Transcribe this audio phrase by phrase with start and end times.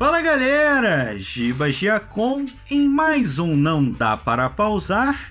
[0.00, 5.30] Fala galera, Giba Giacom em mais um Não Dá Para Pausar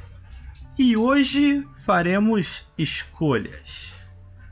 [0.78, 3.94] e hoje faremos escolhas.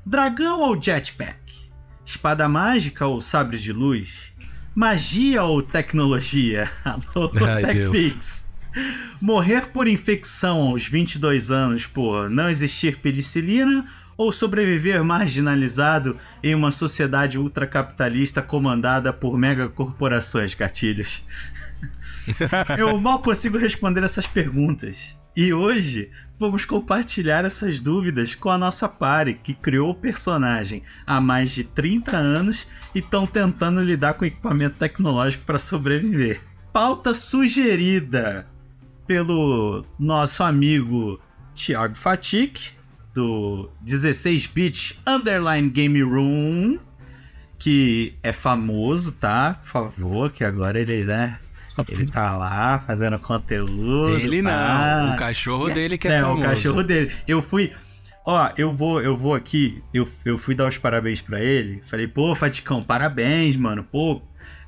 [0.03, 1.37] Dragão ou jetpack?
[2.03, 4.33] Espada mágica ou sabre de luz?
[4.73, 6.67] Magia ou tecnologia?
[6.83, 8.47] Alô, TechPix.
[9.21, 13.85] Morrer por infecção aos 22 anos por não existir penicilina
[14.17, 21.23] ou sobreviver marginalizado em uma sociedade ultracapitalista comandada por megacorporações, gatilhos?
[22.77, 25.15] Eu mal consigo responder essas perguntas.
[25.35, 31.21] E hoje vamos compartilhar essas dúvidas com a nossa pare, que criou o personagem há
[31.21, 36.41] mais de 30 anos e estão tentando lidar com equipamento tecnológico para sobreviver.
[36.73, 38.47] Pauta sugerida
[39.05, 41.21] pelo nosso amigo
[41.53, 42.76] Thiago Fatic,
[43.17, 46.77] do 16-bit Underline Game Room,
[47.57, 49.55] que é famoso, tá?
[49.55, 51.39] Por favor, que agora ele, né?
[51.89, 54.17] Ele tá lá fazendo conteúdo.
[54.19, 56.39] Ele não, o cachorro dele que é, É, famoso.
[56.39, 57.11] o cachorro dele.
[57.27, 57.71] Eu fui.
[58.23, 59.81] Ó, eu vou, eu vou aqui.
[59.91, 61.81] Eu, eu fui dar os parabéns pra ele.
[61.83, 63.83] Falei, pô, Faticão, parabéns, mano.
[63.83, 64.21] Pô,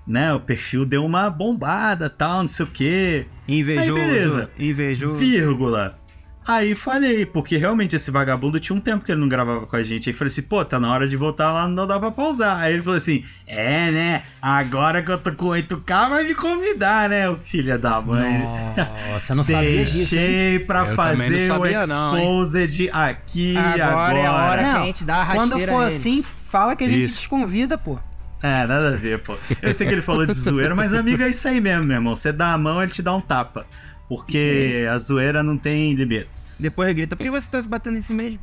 [0.08, 0.34] né?
[0.34, 3.26] O perfil deu uma bombada, tal, não sei o quê.
[3.48, 3.96] Invejoso.
[3.96, 4.52] Aí, beleza.
[4.58, 5.18] Invejoso.
[5.18, 5.99] Vírgula.
[6.50, 9.84] Aí falei, porque realmente esse vagabundo tinha um tempo que ele não gravava com a
[9.84, 10.10] gente.
[10.10, 12.58] Aí falei assim, pô, tá na hora de voltar lá, não dá pra pausar.
[12.58, 14.24] Aí ele falou assim: é, né?
[14.42, 18.40] Agora que eu tô com 8K, vai me convidar, né, o filho da mãe.
[19.12, 20.16] Nossa, eu não sabia disso.
[20.16, 20.22] hein?
[20.22, 23.86] Deixei pra Eu fazer o sabia não, exposed aqui agora.
[23.86, 24.62] Agora é a hora.
[24.64, 25.84] Não, que a gente dá a quando for nele.
[25.86, 27.18] assim, fala que a gente Isso.
[27.18, 28.00] desconvida, pô.
[28.42, 29.36] É, nada a ver, pô.
[29.62, 32.16] Eu sei que ele falou de zoeira, mas amigo é isso aí mesmo, meu irmão.
[32.16, 33.68] Você dá a mão, ele te dá um tapa.
[34.10, 36.58] Porque a zoeira não tem limites.
[36.60, 38.40] Depois grita, por que você tá se batendo em si mesmo?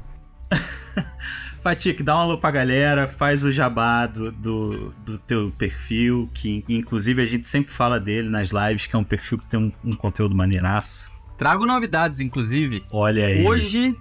[1.61, 6.65] Fatik, dá um alô pra galera, faz o jabá do, do, do teu perfil, que
[6.69, 9.73] inclusive a gente sempre fala dele nas lives, que é um perfil que tem um,
[9.85, 11.11] um conteúdo maneiraço.
[11.37, 12.85] Trago novidades, inclusive.
[12.89, 13.45] Olha aí.
[13.45, 13.97] Hoje,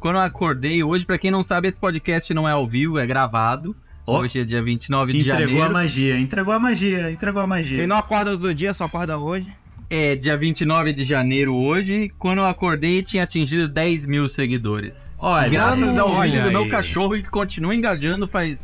[0.00, 3.06] quando eu acordei, hoje, pra quem não sabe, esse podcast não é ao vivo, é
[3.06, 3.76] gravado.
[4.06, 5.64] Ó, Hoje é dia 29 de entregou janeiro.
[5.66, 7.78] a magia, entregou a magia, entregou a magia.
[7.78, 9.46] Ele não acorda todo dia, só acorda hoje.
[9.90, 12.12] É dia 29 de janeiro hoje.
[12.16, 14.94] Quando eu acordei, tinha atingido 10 mil seguidores.
[15.18, 18.58] Olha, Graças ao olha vídeo do meu cachorro que continua engajando faz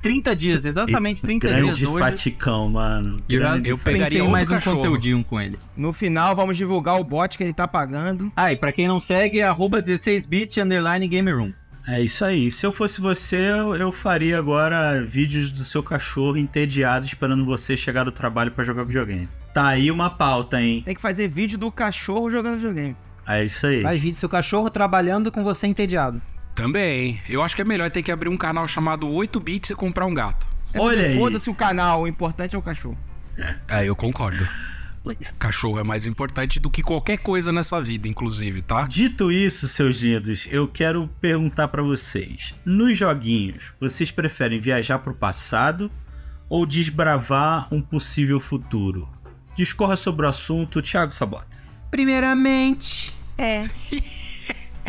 [0.00, 1.98] 30 dias, exatamente 30 grande dias hoje.
[1.98, 3.20] Faticão, mano.
[3.28, 4.76] E eu, Grande eu pensei pegaria mais um cachorro.
[4.76, 5.58] conteúdinho com ele.
[5.76, 8.32] No final, vamos divulgar o bot que ele tá pagando.
[8.36, 11.52] Ah, e pra quem não segue, é arroba 16bit underline game room.
[11.86, 12.50] É isso aí.
[12.50, 17.76] Se eu fosse você, eu, eu faria agora vídeos do seu cachorro entediado esperando você
[17.76, 19.28] chegar do trabalho pra jogar videogame.
[19.52, 20.82] Tá aí uma pauta, hein?
[20.84, 22.96] Tem que fazer vídeo do cachorro jogando videogame.
[23.26, 23.82] É isso aí.
[23.82, 26.22] Faz vídeo do seu cachorro trabalhando com você entediado.
[26.54, 27.20] Também.
[27.28, 30.06] Eu acho que é melhor ter que abrir um canal chamado 8 bits e comprar
[30.06, 30.46] um gato.
[30.76, 31.16] Olha aí.
[31.16, 32.98] Foda-se o canal, o importante é o cachorro.
[33.68, 34.46] É, eu concordo.
[35.38, 38.86] Cachorro é mais importante do que qualquer coisa nessa vida, inclusive, tá?
[38.86, 42.54] Dito isso, seus lindos, eu quero perguntar pra vocês.
[42.66, 45.90] Nos joguinhos, vocês preferem viajar pro passado
[46.50, 49.08] ou desbravar um possível futuro?
[49.60, 51.58] Discorra sobre o assunto, Thiago Sabota.
[51.90, 53.14] Primeiramente.
[53.36, 53.68] É.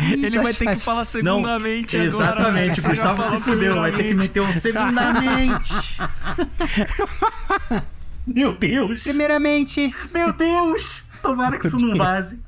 [0.10, 2.08] Ele vai ter que falar Não, segundamente agora.
[2.08, 5.74] exatamente, já Gustavo se fudeu, vai ter que meter um segundamente.
[8.26, 9.02] Meu Deus!
[9.02, 9.94] Primeiramente.
[10.12, 11.04] Meu Deus!
[11.20, 12.40] Tomara que isso não vaze.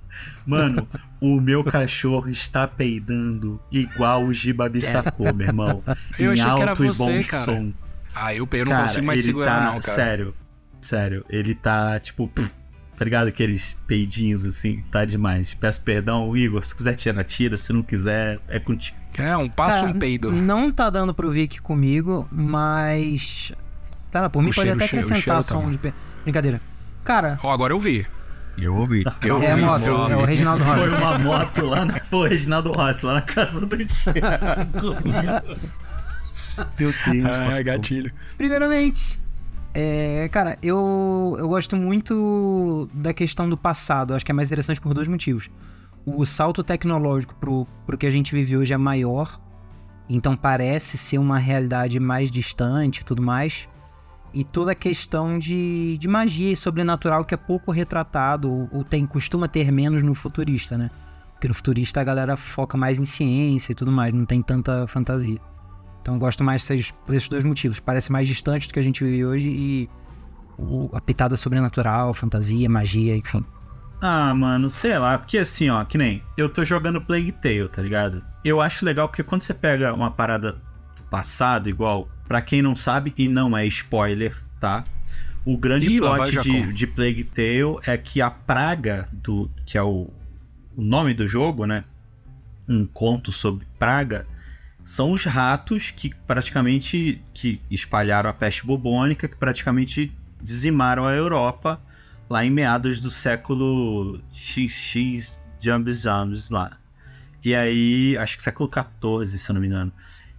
[0.47, 0.89] Mano,
[1.21, 5.85] o meu cachorro está peidando igual o Giba Bissacô, meu irmão.
[6.19, 7.45] Eu em achei que era alto e você, bom cara.
[7.45, 7.73] som.
[8.15, 9.65] Ah, eu, eu não Cara, consigo mais segurar, tá.
[9.67, 9.95] não, cara.
[9.95, 10.35] Sério,
[10.87, 12.29] sério, ele tá tipo.
[12.29, 12.51] pff,
[12.97, 13.27] Tá ligado?
[13.27, 15.53] Aqueles peidinhos assim, tá demais.
[15.53, 16.65] Peço perdão, Igor.
[16.65, 17.57] Se quiser tirar, tira.
[17.57, 18.97] Se não quiser, é contigo.
[19.19, 20.31] É, um passo Cara, um peido.
[20.31, 23.53] Não tá dando pro Vic comigo, mas.
[24.13, 25.71] Tá, por mim O pode cheiro, até cheiro, o acrescentar cheiro tá som bom.
[25.73, 25.79] de.
[25.79, 25.93] pe-
[26.23, 26.61] Brincadeira.
[27.03, 28.07] Cara, Ó, agora eu vi.
[28.57, 29.03] Eu ouvi.
[29.23, 30.95] Eu é a ouvi moto, é o Reginaldo Foi Rossi.
[31.03, 31.99] uma moto lá na.
[32.07, 34.95] Foi o Reginaldo Rossi, lá na casa do Thiago.
[36.79, 37.27] Meu Deus.
[37.27, 38.13] Ah, gatilho.
[38.37, 39.19] Primeiramente,
[39.75, 44.15] é, cara, eu, eu gosto muito da questão do passado.
[44.15, 45.51] Acho que é mais interessante por dois motivos.
[46.07, 49.41] O salto tecnológico pro, pro que a gente vive hoje é maior,
[50.09, 53.69] então parece ser uma realidade mais distante e tudo mais.
[54.33, 58.85] E toda a questão de, de magia e sobrenatural que é pouco retratado, ou, ou
[58.85, 60.91] tem, costuma ter menos no futurista, né?
[61.33, 64.87] Porque no futurista a galera foca mais em ciência e tudo mais, não tem tanta
[64.87, 65.41] fantasia.
[66.05, 67.81] Então eu gosto mais desses, por esses dois motivos.
[67.81, 69.89] Parece mais distante do que a gente vive hoje e
[70.59, 73.43] o, a pitada sobrenatural, fantasia, magia, enfim.
[74.03, 77.81] Ah, mano, sei lá, porque assim, ó, que nem eu tô jogando Plague Tale, tá
[77.81, 78.23] ligado?
[78.45, 80.61] Eu acho legal porque quando você pega uma parada
[80.95, 84.85] do passado, igual, pra quem não sabe, e não é spoiler, tá?
[85.43, 89.51] O grande Ih, plot de, de Plague Tale é que a praga do.
[89.65, 90.11] que é o,
[90.77, 91.83] o nome do jogo, né?
[92.69, 94.27] Um conto sobre praga.
[94.85, 101.83] São os ratos que praticamente que espalharam a peste bubônica, que praticamente dizimaram a Europa
[102.29, 106.79] lá em meados do século XX Jambes Jambes lá.
[107.43, 109.93] E aí, acho que século XIV, se eu não me engano.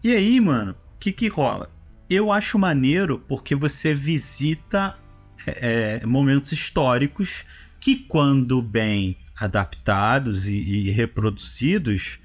[0.04, 1.72] E aí, mano, o que que rola?
[2.10, 4.98] Eu acho maneiro porque você visita
[5.46, 7.46] é, é, momentos históricos
[7.80, 12.20] que, quando bem adaptados e, e reproduzidos,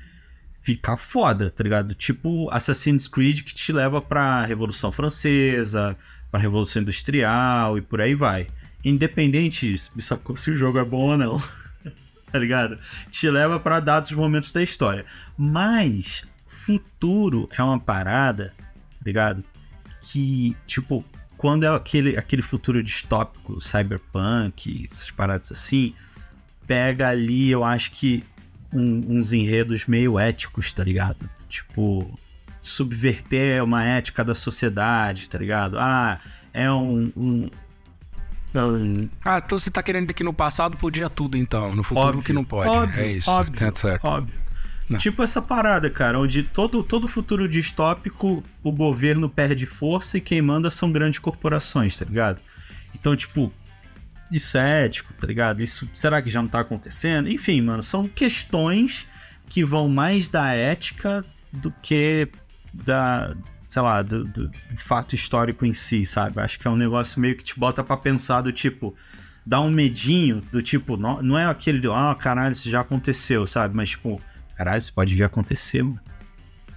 [0.74, 1.94] fica foda, tá ligado?
[1.94, 5.96] Tipo Assassin's Creed que te leva pra Revolução Francesa,
[6.30, 8.46] pra Revolução Industrial e por aí vai.
[8.84, 11.42] Independente se o jogo é bom ou não,
[12.30, 12.78] tá ligado?
[13.10, 15.04] Te leva pra dados momentos da história.
[15.36, 19.44] Mas futuro é uma parada, tá ligado?
[20.02, 21.04] Que, tipo,
[21.36, 25.94] quando é aquele, aquele futuro distópico, cyberpunk, essas paradas assim,
[26.64, 28.22] pega ali, eu acho que
[28.72, 31.28] um- uns enredos meio éticos, tá ligado?
[31.48, 32.10] Tipo,
[32.62, 35.78] subverter uma ética da sociedade, tá ligado?
[35.78, 36.18] Ah,
[36.52, 37.12] é um.
[37.16, 37.50] um-
[38.54, 41.74] um- Ah, então você tá querendo dizer que no passado podia tudo, então.
[41.74, 42.68] No futuro óbvio, que não pode.
[42.68, 43.30] Óbvio, é isso.
[43.30, 44.04] Óbvio, É certo.
[44.04, 44.40] óbvio.
[44.88, 44.98] Não.
[44.98, 50.42] Tipo essa parada, cara, onde todo, todo futuro distópico o governo perde força e quem
[50.42, 52.40] manda são grandes corporações, tá ligado?
[52.92, 53.52] Então, tipo,
[54.30, 55.60] isso é ético, tá ligado?
[55.60, 57.28] Isso será que já não tá acontecendo?
[57.28, 59.06] Enfim, mano, são questões
[59.48, 62.28] que vão mais da ética do que
[62.72, 63.34] da,
[63.68, 66.40] sei lá, do, do- do fato histórico em si, sabe?
[66.40, 68.94] Acho que é um negócio meio que te bota pra pensar do tipo,
[69.44, 73.44] dá um medinho do tipo, não, não é aquele do, ah, caralho, isso já aconteceu,
[73.46, 73.74] sabe?
[73.76, 74.20] Mas tipo,
[74.56, 75.98] caralho, isso pode vir a acontecer, mano.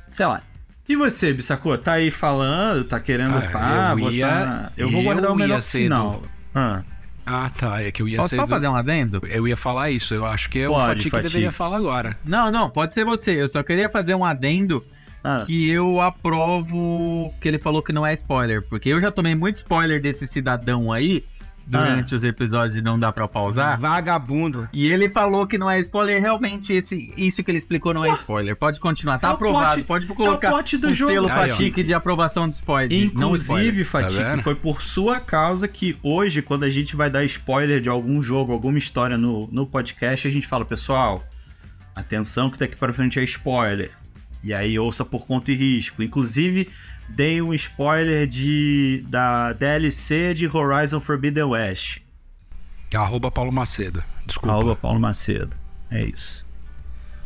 [0.10, 0.42] Sei lá.
[0.90, 4.12] E você, Bissacô, tá aí falando, tá querendo Ah, pá, eu botar...
[4.12, 6.20] ia- eu vou guardar eu o melhor ser final.
[6.22, 6.84] do- Ah,
[7.26, 7.82] Ah, tá.
[7.82, 8.36] É que eu ia Posso ser.
[8.36, 9.22] só do- fazer um adendo?
[9.30, 10.14] Eu ia falar isso.
[10.14, 12.18] Eu acho que é o Pode, Fatih que deveria falar agora.
[12.26, 13.42] Não, não, pode ser você.
[13.42, 14.84] Eu só queria fazer um adendo
[15.24, 15.44] ah.
[15.46, 18.62] que eu aprovo que ele falou que não é spoiler.
[18.68, 21.24] Porque eu já tomei muito spoiler desse cidadão aí
[21.66, 23.80] durante os episódios e não dá pra pausar.
[23.80, 24.68] Vagabundo.
[24.74, 28.10] E ele falou que não é spoiler, realmente esse, isso que ele explicou não é
[28.10, 28.56] spoiler.
[28.56, 29.74] Pode continuar, tá É aprovado.
[29.76, 31.50] plot- pode é o colocar plot do um jogo, selo Aí.
[31.50, 32.92] Fatique de aprovação de spoiler.
[32.92, 33.06] não.
[33.06, 34.44] Inclusive, Tá vendo?
[34.44, 38.52] foi por sua causa que hoje, quando a gente vai dar spoiler de algum jogo,
[38.52, 41.24] alguma história no, no podcast, a gente fala, pessoal,
[41.96, 43.92] atenção que daqui para frente é spoiler.
[44.44, 46.04] E aí ouça por conta e risco.
[46.04, 46.70] Inclusive,
[47.10, 52.00] dei um spoiler de da DLC de Horizon Forbidden West.
[52.94, 54.04] Arroba Paulo Macedo.
[54.26, 54.54] Desculpa.
[54.54, 55.56] Arroba Paulo Macedo.
[55.90, 56.46] É isso.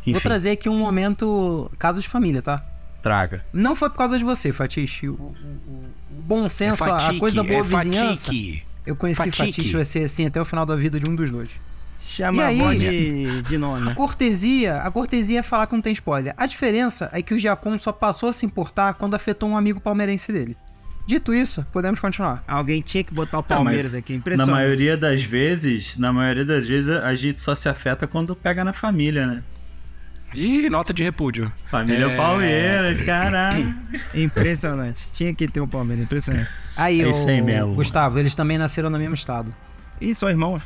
[0.04, 2.64] Vou Enfim, trazer aqui um momento caso de família, tá?
[3.02, 3.44] traga.
[3.52, 5.08] Não foi por causa de você, Fatiche.
[5.08, 5.34] O, o-
[5.68, 8.24] o- bom É senso, a- a Fatique, coisa boa é vizinhança.
[8.26, 8.62] Fatique.
[8.84, 9.38] Eu conheci Fatique.
[9.38, 11.48] Fatiche, vai ser assim até o final da vida de um dos dois.
[12.10, 12.60] Chama E aí?
[12.60, 13.90] a avó de, de nona.
[13.90, 16.32] A cortesia, a cortesia é falar que não tem spoiler.
[16.38, 19.78] A diferença é que o Giacom só passou a se importar quando afetou um amigo
[19.78, 20.56] palmeirense dele.
[21.06, 22.42] Dito isso, podemos continuar.
[22.48, 24.12] Alguém tinha que botar o Não, mas Palmeiras aqui.
[24.14, 24.50] Na Impressionante.
[24.54, 28.72] maioria das vezes, na maioria das vezes, a gente só se afeta quando pega na
[28.72, 29.42] família, né?
[30.34, 31.50] Ih, nota de repúdio.
[31.70, 32.16] Família É.
[32.16, 33.74] Palmeiras, caralho.
[34.14, 35.08] Impressionante.
[35.12, 36.04] Tinha que ter o Palmeiras.
[36.04, 36.48] Impressionante.
[36.76, 37.74] Aí, É ô, isso aí mesmo.
[37.74, 39.54] Gustavo, eles também nasceram no mesmo estado.
[40.00, 40.62] Ih, são irmãos.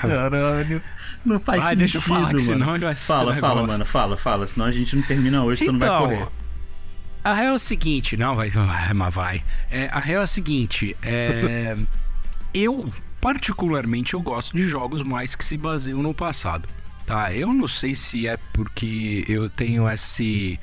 [0.00, 0.82] Caralho.
[1.24, 2.38] Não faz sentido, deixa eu falar, mano.
[2.38, 3.66] senão ele vai ser Fala, fala, negócio.
[3.72, 4.46] mano, fala, fala.
[4.46, 6.28] Senão a gente não termina hoje, tu não vai Então, correr.
[7.22, 9.42] A real é o seguinte, não, vai, vai mas vai.
[9.70, 11.76] É, a real é o seguinte, é,
[12.54, 12.88] eu
[13.20, 16.66] particularmente eu gosto de jogos mais que se baseiam no passado,
[17.04, 17.30] tá?
[17.34, 20.58] Eu não sei se é porque eu tenho esse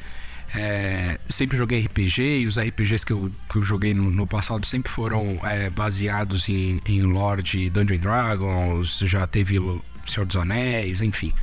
[0.55, 4.65] é, sempre joguei RPG e os RPGs que eu, que eu joguei no, no passado
[4.65, 7.43] sempre foram é, baseados em, em lore
[7.75, 9.57] and Dragons, já teve
[10.05, 11.33] Senhor dos Anéis, enfim.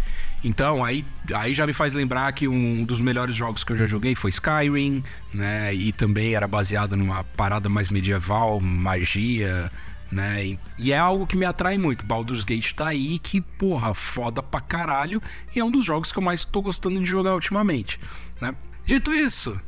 [0.42, 3.86] Então, aí, aí já me faz lembrar que um dos melhores jogos que eu já
[3.86, 5.74] joguei foi Skyrim, né?
[5.74, 9.72] E também era baseado numa parada mais medieval, magia,
[10.12, 10.44] né?
[10.44, 12.04] E, e é algo que me atrai muito.
[12.04, 15.22] Baldur's Gate tá aí, que, porra, foda pra caralho.
[15.56, 17.98] E é um dos jogos que eu mais tô gostando de jogar ultimamente,
[18.38, 18.54] né?
[18.84, 19.58] Dito isso,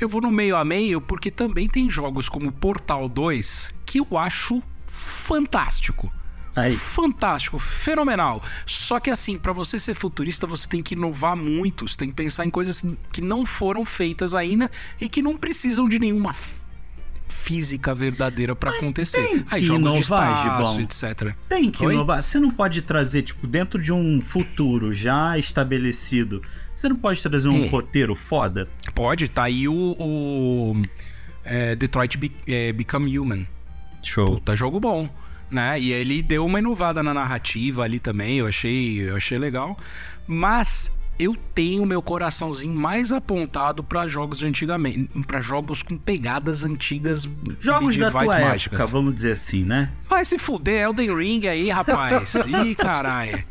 [0.00, 4.18] eu vou no meio a meio porque também tem jogos como Portal 2 que eu
[4.18, 6.12] acho fantástico.
[6.54, 6.74] Aí.
[6.74, 8.42] Fantástico, fenomenal.
[8.64, 12.14] Só que assim, pra você ser futurista, você tem que inovar muito, você tem que
[12.14, 16.34] pensar em coisas que não foram feitas ainda e que não precisam de nenhuma
[17.28, 19.44] física verdadeira pra acontecer.
[19.50, 21.34] Aí que jogos de inovar, espaço, etc.
[21.48, 21.94] Tem que Oi?
[21.94, 22.22] inovar.
[22.22, 26.42] Você não pode trazer, tipo, dentro de um futuro já estabelecido,
[26.72, 27.68] você não pode trazer um Hum.
[27.68, 28.68] roteiro foda?
[28.94, 29.96] Pode, tá aí o.
[29.98, 30.82] o
[31.44, 33.46] é, Detroit Be- é, Become Human.
[34.02, 34.34] Show.
[34.34, 35.08] Puta jogo bom,
[35.50, 35.80] né?
[35.80, 39.76] E ele deu uma inovada na narrativa ali também, eu achei, eu achei legal.
[40.26, 46.64] Mas eu tenho meu coraçãozinho mais apontado pra jogos de antigamente, para jogos com pegadas
[46.64, 47.28] antigas
[47.60, 48.80] Jogos da tua mágicas.
[48.80, 49.92] época, vamos dizer assim, né?
[50.08, 52.34] Vai se fuder, Elden Ring aí, rapaz.
[52.64, 53.42] Ih, caralho.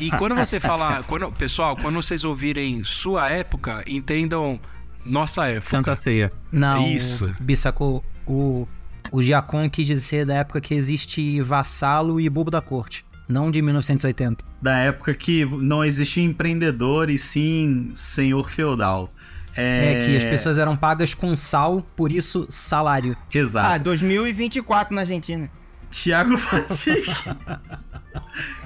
[0.00, 4.58] E quando você fala, quando, pessoal, quando vocês ouvirem sua época, entendam
[5.04, 5.70] nossa época.
[5.70, 6.32] Santa Ceia.
[6.50, 7.34] Não, Isso.
[7.40, 8.66] Bissacou, o,
[9.10, 13.60] o Giacon quis dizer da época que existe vassalo e bobo da corte, não de
[13.62, 14.44] 1980.
[14.62, 19.12] Da época que não existia empreendedor e sim senhor feudal.
[19.54, 23.16] É, que as pessoas eram pagas com sal, por isso salário.
[23.18, 23.84] Ah, Exato.
[23.84, 25.50] 2024 na Argentina.
[25.90, 27.10] Tiago Fatique.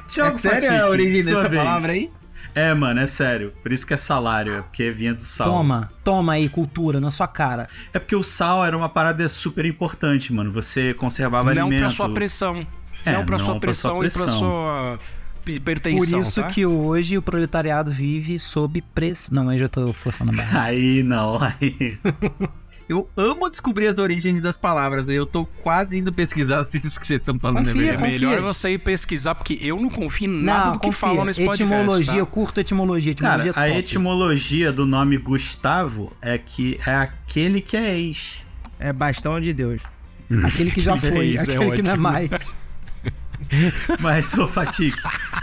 [0.09, 1.63] Tiago É sério Fatique, a origem sua dessa vez.
[1.63, 2.11] palavra aí?
[2.55, 3.55] É, mano, é sério.
[3.63, 5.49] Por isso que é salário, é porque vinha do sal.
[5.49, 7.67] Toma, toma aí, cultura, na sua cara.
[7.95, 10.53] É porque o sal era uma parada super importante, mano.
[10.53, 11.81] Você conservava Não alimento.
[11.81, 12.67] pra sua pressão.
[13.05, 14.39] É, não pra não sua sua pressão, e pra pressão.
[14.39, 14.99] sua.
[15.45, 16.47] Por isso tá?
[16.49, 19.35] que hoje o proletariado vive sob pressão.
[19.43, 20.63] Não, aí já tô forçando a barra.
[20.71, 21.99] Aí não, aí.
[22.89, 25.09] Eu amo descobrir as origens das palavras.
[25.09, 28.13] Eu tô quase indo pesquisar se isso que vocês estão falando Confia, é É verdade.
[28.13, 28.43] melhor confia.
[28.43, 31.09] você ir pesquisar, porque eu não confio em nada Não, do que confia.
[31.09, 31.63] falam nesse podcast.
[31.73, 32.19] etimologia, tá?
[32.19, 33.15] eu curto etimologia.
[33.15, 38.45] Cara, Etimologia a etimologia do nome Gustavo é que é aquele que é ex.
[38.79, 39.81] É bastão de Deus.
[40.45, 42.03] Aquele que já foi, Isso é aquele que não é ótimo.
[42.03, 42.55] mais.
[44.01, 44.99] Mas, ô Fatique,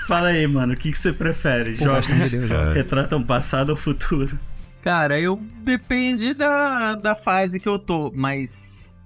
[0.08, 1.78] fala aí, mano, o que, que você prefere?
[1.78, 4.38] Pô, Jogos de Deus, retratam passado ou futuro?
[4.82, 8.50] Cara, eu depende da, da fase que eu tô, mas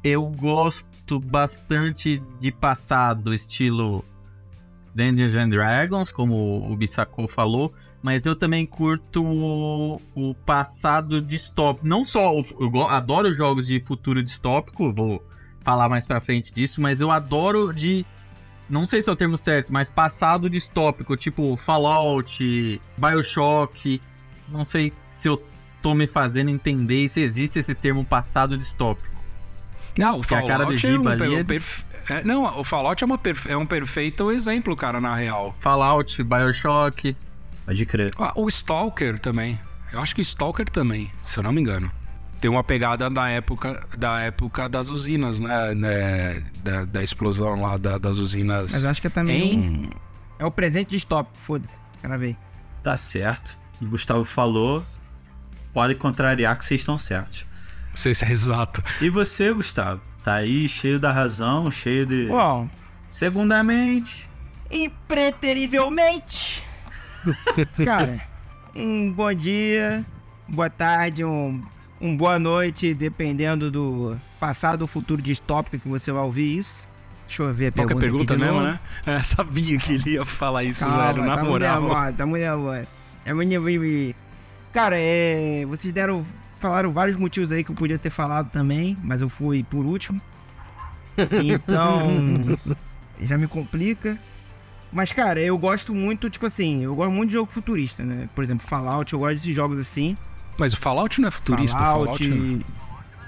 [0.04, 4.06] eu gosto bastante de passado, estilo
[4.96, 11.88] Dungeons and Dragons, como o Bissacô falou, mas eu também curto o, o passado distópico.
[11.88, 15.24] Não só, eu go- adoro jogos de futuro distópico, vou
[15.64, 18.06] falar mais pra frente disso, mas eu adoro de.
[18.70, 24.02] Não sei se é o termo certo, mas passado distópico, tipo Fallout, Bioshock.
[24.50, 25.44] Não sei se eu
[25.82, 29.08] tô me fazendo entender se existe esse termo passado distópico.
[29.98, 32.64] Não, o Que a Fallout cara do é um ali é- perfe- é, Não, o
[32.64, 35.56] Fallout é, uma perfe- é um perfeito exemplo, cara, na real.
[35.60, 37.16] Fallout, Bioshock.
[37.66, 38.12] Pode crer.
[38.18, 39.60] Ah, O Stalker também.
[39.92, 41.92] Eu acho que Stalker também, se eu não me engano.
[42.44, 45.74] Tem uma pegada da época, da época das usinas, né?
[45.74, 48.74] né, Da, da explosão lá da- das usinas.
[48.74, 49.90] Mas acho que é também Em- um...
[50.40, 51.78] É o presente distópico, foda-se.
[52.02, 52.36] Quero ver.
[52.84, 53.58] Tá certo.
[53.82, 54.84] O Gustavo falou.
[55.74, 57.46] Pode contrariar que vocês estão certos.
[57.96, 58.84] Sei se é exato.
[59.00, 60.02] E você, Gustavo?
[60.22, 62.28] Tá aí cheio da razão, cheio de.
[62.28, 62.70] Bom,
[63.08, 64.30] Segundamente.
[64.70, 66.62] impreterivelmente.
[67.86, 68.20] Cara,
[68.76, 70.06] um bom dia,
[70.46, 71.64] boa tarde, um,
[72.04, 76.86] um boa noite, dependendo do passado ou futuro distópico que você vai ouvir isso.
[77.26, 78.78] Deixa eu ver a pergunta, a pergunta mesmo, né?
[79.06, 81.82] É, sabia que ele ia falar isso, Calma, velho, na tá moral.
[81.82, 82.88] Nervoso, tá muito nervoso.
[83.26, 84.16] É muito.
[84.74, 86.26] Cara, é, vocês deram,
[86.60, 90.22] falaram vários motivos aí que eu podia ter falado também, mas eu fui por último.
[91.42, 92.10] Então,
[93.22, 94.20] já me complica.
[94.92, 98.28] Mas, cara, eu gosto muito, tipo assim, eu gosto muito de jogo futurista, né?
[98.36, 100.18] Por exemplo, Fallout, eu gosto desses jogos assim.
[100.58, 102.30] Mas o Fallout não é futurista, Fallout.
[102.30, 102.66] Fallout.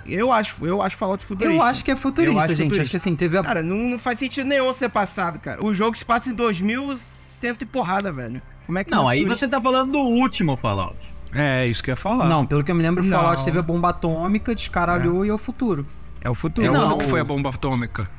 [0.05, 1.55] Eu acho, eu acho Fallout futurista.
[1.55, 2.57] Eu acho que é futurista, acho gente.
[2.57, 2.81] futurista.
[2.83, 3.43] Acho que assim, teve a.
[3.43, 5.63] Cara, não, não faz sentido nenhum ser passado, cara.
[5.65, 8.41] O jogo se passa em 2100 e porrada, velho.
[8.65, 9.47] Como é que Não, é aí futurista?
[9.47, 10.95] você tá falando do último Fallout.
[11.33, 12.25] É, isso que eu ia falar.
[12.25, 13.17] Não, pelo que eu me lembro, o Não.
[13.17, 15.85] Fallout teve a bomba atômica, descaralhou e é o futuro.
[16.21, 16.65] É o futuro.
[16.65, 18.09] E Não, quando que foi a bomba atômica?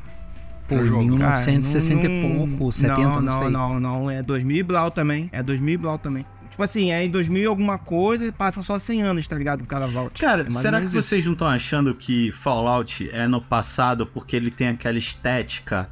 [0.68, 1.02] Pô, jogo.
[1.02, 3.50] 1960 Cara, e pouco, 70, não, não, sei.
[3.50, 5.30] Não, não, é 2000 e blau também.
[5.32, 6.26] É 2000 e blau também.
[6.56, 9.58] Tipo assim, é em 2000 e alguma coisa e passa só 100 anos, tá ligado?
[9.58, 10.18] Pro cara Vault.
[10.18, 10.94] Cara, É será que isso.
[11.02, 15.86] vocês não estão achando que Fallout é no passado porque ele tem aquela estética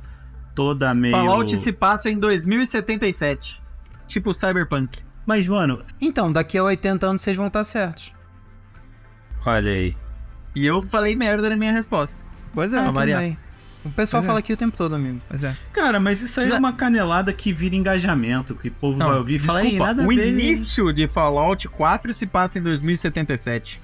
[0.54, 1.14] toda meio.
[1.14, 3.60] Fallout se passa em 2077.
[4.06, 5.00] Tipo Cyberpunk.
[5.26, 8.14] Mas, mano, Então, daqui a 80 anos vocês vão estar certos.
[9.44, 9.94] olha aí.
[10.56, 12.16] E eu falei merda na minha resposta.
[12.54, 13.20] Pois é, Ah, variar.
[13.20, 13.36] bem.
[13.84, 14.26] O pessoal Pois é.
[14.28, 15.20] fala aqui o tempo todo, amigo.
[15.28, 15.54] pois é.
[15.72, 19.34] Cara, mas isso aí é uma canelada que vira engajamento, que o povo vai ouvir
[19.34, 20.28] e fala, ei, nada a o ver.
[20.28, 23.80] início de Fallout 4 se passa em 2077.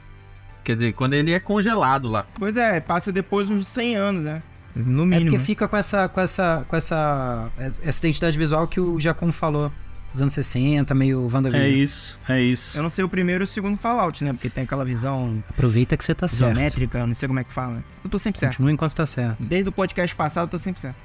[0.64, 2.26] Quer dizer, quando ele é congelado lá.
[2.34, 4.42] Pois é, passa depois uns 100 anos, né?
[4.74, 5.30] No É mínimo.
[5.32, 9.72] porque fica com essa, com essa, com essa, essa identidade visual que o Jacom falou.
[10.12, 11.66] Dos anos 60, meio É WandaVision.
[11.78, 12.76] isso, é isso.
[12.78, 14.32] Eu não sei o primeiro e o segundo Fallout, né?
[14.32, 16.50] Porque tem aquela visão Aproveita que você tá certo.
[16.50, 17.82] isométrica, eu não sei como é que fala.
[18.02, 18.52] Eu tô sempre certo.
[18.54, 19.36] Continua enquanto tá certo.
[19.40, 20.96] Desde o podcast passado, eu tô sempre certo.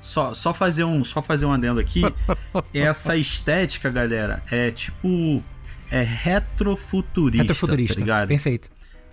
[0.00, 2.00] Só, só fazer um, só fazer um adendo aqui.
[2.72, 5.44] Essa estética, galera, é tipo
[5.90, 7.94] é retrofuturista, Retrofuturista.
[7.96, 8.28] tá ligado?
[8.28, 8.70] Perfeito.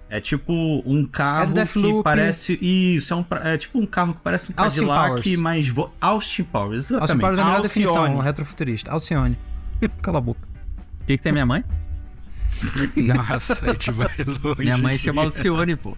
[0.09, 0.53] É tipo
[0.85, 2.03] um carro que Deathloop.
[2.03, 2.57] parece.
[2.61, 5.39] Isso, é, um, é tipo um carro que parece um Austin Cadillac, Powers.
[5.39, 5.67] mas.
[5.67, 5.91] Vo...
[5.99, 7.09] Austin Powers, exatamente.
[7.11, 7.61] é a melhor Alcione.
[7.63, 8.91] definição, um retrofuturista.
[8.91, 9.37] Alcione.
[10.01, 10.39] Cala a boca.
[11.01, 11.63] O que, que tem minha mãe?
[13.29, 14.07] Nossa, a gente vai
[14.43, 14.59] longe.
[14.61, 15.95] Minha mãe chama Alcione, pô.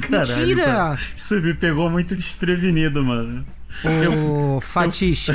[0.00, 0.64] Caralho, Mentira!
[0.64, 0.98] cara.
[1.16, 3.44] Isso me pegou muito desprevenido, mano.
[4.26, 5.34] Ô, Fatish, a,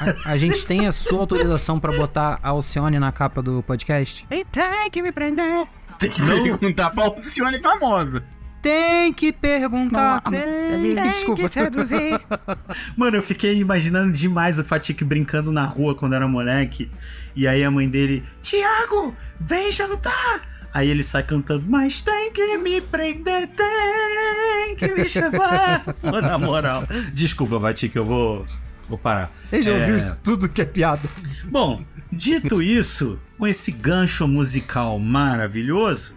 [0.00, 4.26] a- a gente tem a sua autorização pra botar a Alcione na capa do podcast?
[4.30, 5.66] E tem que me prender.
[5.98, 8.22] Tem que perguntar pra Alcione famosa.
[8.60, 10.22] Tem que perguntar.
[10.24, 10.94] Não, tem...
[10.94, 11.48] tem Desculpa.
[11.48, 11.58] que.
[12.96, 16.90] Mano, eu fiquei imaginando demais o Fatik brincando na rua quando era moleque.
[17.36, 20.58] E aí a mãe dele, Tiago, vem jantar!
[20.74, 25.84] Aí ele sai cantando, mas tem que me prender, tem que me chamar.
[26.02, 26.84] Pô, na moral.
[27.14, 28.44] Desculpa, Fatik, eu vou,
[28.88, 29.30] vou parar.
[29.52, 31.08] Ele já É, ouviu isso tudo que é piada.
[31.44, 36.14] Bom, dito isso, com esse gancho musical maravilhoso,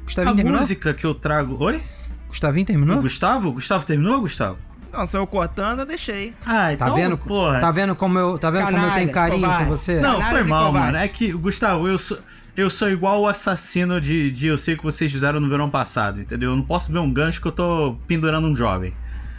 [0.00, 0.60] a Gustavinho terminou?
[0.60, 1.56] música que eu trago.
[1.62, 1.80] Oi?
[2.28, 3.00] Gustavinho O terminou?
[3.00, 3.48] Gustavo?
[3.48, 4.58] O Gustavo terminou, Gustavo?
[4.92, 6.34] Não, saiu cortando, eu deixei.
[6.44, 6.88] Ah, então.
[6.88, 7.16] Tá vendo?
[7.16, 7.60] Porra.
[7.60, 9.64] Tá vendo como eu, tá vendo como eu tenho carinho covarde.
[9.64, 10.00] com você?
[10.00, 10.86] Não, Canalha foi mal, covarde.
[10.92, 10.98] mano.
[10.98, 12.18] É que, Gustavo, eu sou,
[12.54, 15.70] eu sou igual o assassino de, de Eu Sei o que vocês fizeram no verão
[15.70, 16.50] passado, entendeu?
[16.50, 18.92] Eu não posso ver um gancho que eu tô pendurando um jovem.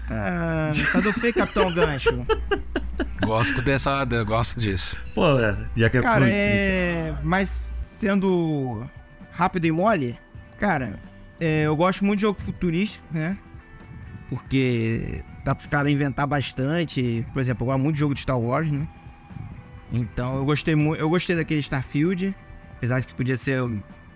[0.09, 2.25] Ah, cadê o fake Capitão Gancho?
[3.25, 4.05] Gosto dessa.
[4.11, 4.97] eu Gosto disso.
[5.13, 5.25] Pô,
[5.75, 7.15] já que é Cara, é.
[7.23, 7.63] Mas
[7.99, 8.85] sendo
[9.31, 10.19] rápido e mole,
[10.59, 10.99] cara,
[11.39, 13.37] é, eu gosto muito de jogo futurístico, né?
[14.29, 17.25] Porque dá pros caras inventar bastante.
[17.33, 18.87] Por exemplo, eu gosto muito de jogo de Star Wars, né?
[19.91, 20.99] Então eu gostei muito.
[20.99, 22.35] Eu gostei daquele Starfield.
[22.75, 23.61] Apesar de que podia ser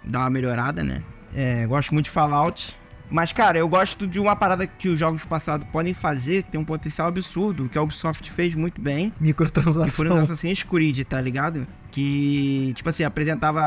[0.04, 1.04] dar uma melhorada, né?
[1.34, 2.78] É, gosto muito de Fallout.
[3.10, 6.60] Mas, cara, eu gosto de uma parada que os jogos passados podem fazer, que tem
[6.60, 9.12] um potencial absurdo, que a Ubisoft fez muito bem.
[9.12, 10.18] Que foi no Microtransação.
[10.24, 11.66] Assassin's Creed, tá ligado?
[11.90, 13.62] Que, tipo assim, apresentava,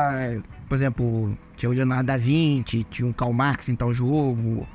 [0.69, 4.67] por exemplo, tinha o Leonardo da Vinci, tinha um Karl Marx em tal jogo,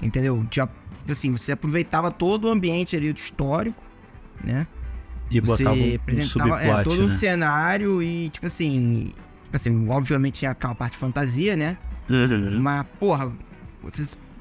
[0.00, 0.46] entendeu?
[0.50, 3.82] Tinha, tipo assim, você aproveitava todo o ambiente ali do histórico,
[4.44, 4.66] né?
[5.30, 7.16] E botava um, um apresentava é, subplot, todo um né?
[7.16, 11.78] cenário e, tipo assim, tipo assim, obviamente tinha aquela parte de fantasia, né?
[12.10, 12.60] Uhum.
[12.60, 13.32] Mas, porra,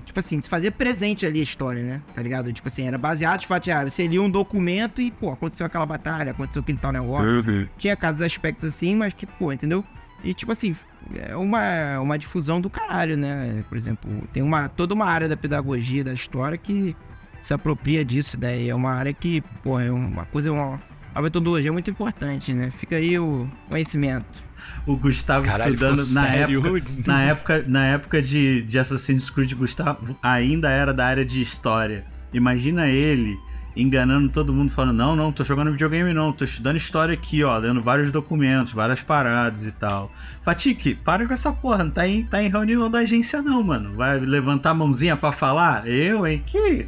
[0.06, 2.02] tipo assim, se fazia presente ali a história, né?
[2.14, 2.52] Tá ligado?
[2.52, 3.94] Tipo assim, era baseado em fatos reais.
[3.94, 7.30] Você lia um documento e, pô, aconteceu aquela batalha, aconteceu aquele tal negócio.
[7.30, 7.68] Uhum.
[7.78, 9.84] Tinha cada aspectos assim, mas que, pô, entendeu?
[10.24, 10.76] E, tipo assim,
[11.16, 13.64] é uma, uma difusão do caralho, né?
[13.68, 16.96] Por exemplo, tem uma, toda uma área da pedagogia, da história que
[17.42, 20.80] se apropria disso, daí é uma área que, pô, é uma coisa, uma,
[21.14, 22.72] uma metodologia muito importante, né?
[22.72, 24.44] Fica aí o conhecimento.
[24.86, 26.60] O Gustavo Caralho, estudando na sério.
[26.60, 31.42] época, na época, na época de, de Assassin's Creed, Gustavo ainda era da área de
[31.42, 32.06] história.
[32.34, 33.38] Imagina ele
[33.76, 37.58] enganando todo mundo, falando: Não, não, tô jogando videogame, não, tô estudando história aqui, ó,
[37.58, 40.12] lendo vários documentos, várias paradas e tal.
[40.42, 43.96] Fatique, para com essa porra, não tá em, tá em reunião da agência, não, mano.
[43.96, 45.88] Vai levantar a mãozinha pra falar?
[45.88, 46.42] Eu, hein?
[46.46, 46.88] Que.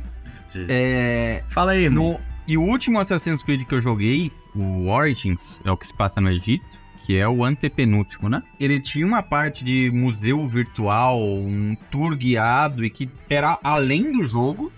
[0.70, 1.44] É.
[1.48, 1.90] Fala aí.
[1.90, 5.94] No, e o último Assassin's Creed que eu joguei, o Origins, é o que se
[5.94, 6.66] passa no Egito,
[7.06, 8.42] que é o antepenúltimo, né?
[8.60, 14.24] Ele tinha uma parte de museu virtual, um tour guiado e que era além do
[14.24, 14.72] jogo,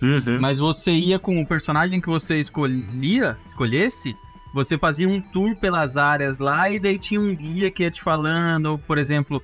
[0.00, 0.40] Uhum.
[0.40, 4.16] mas você ia com o personagem que você escolhia, escolhesse,
[4.52, 8.02] você fazia um tour pelas áreas lá e daí tinha um guia que ia te
[8.02, 9.40] falando, por exemplo,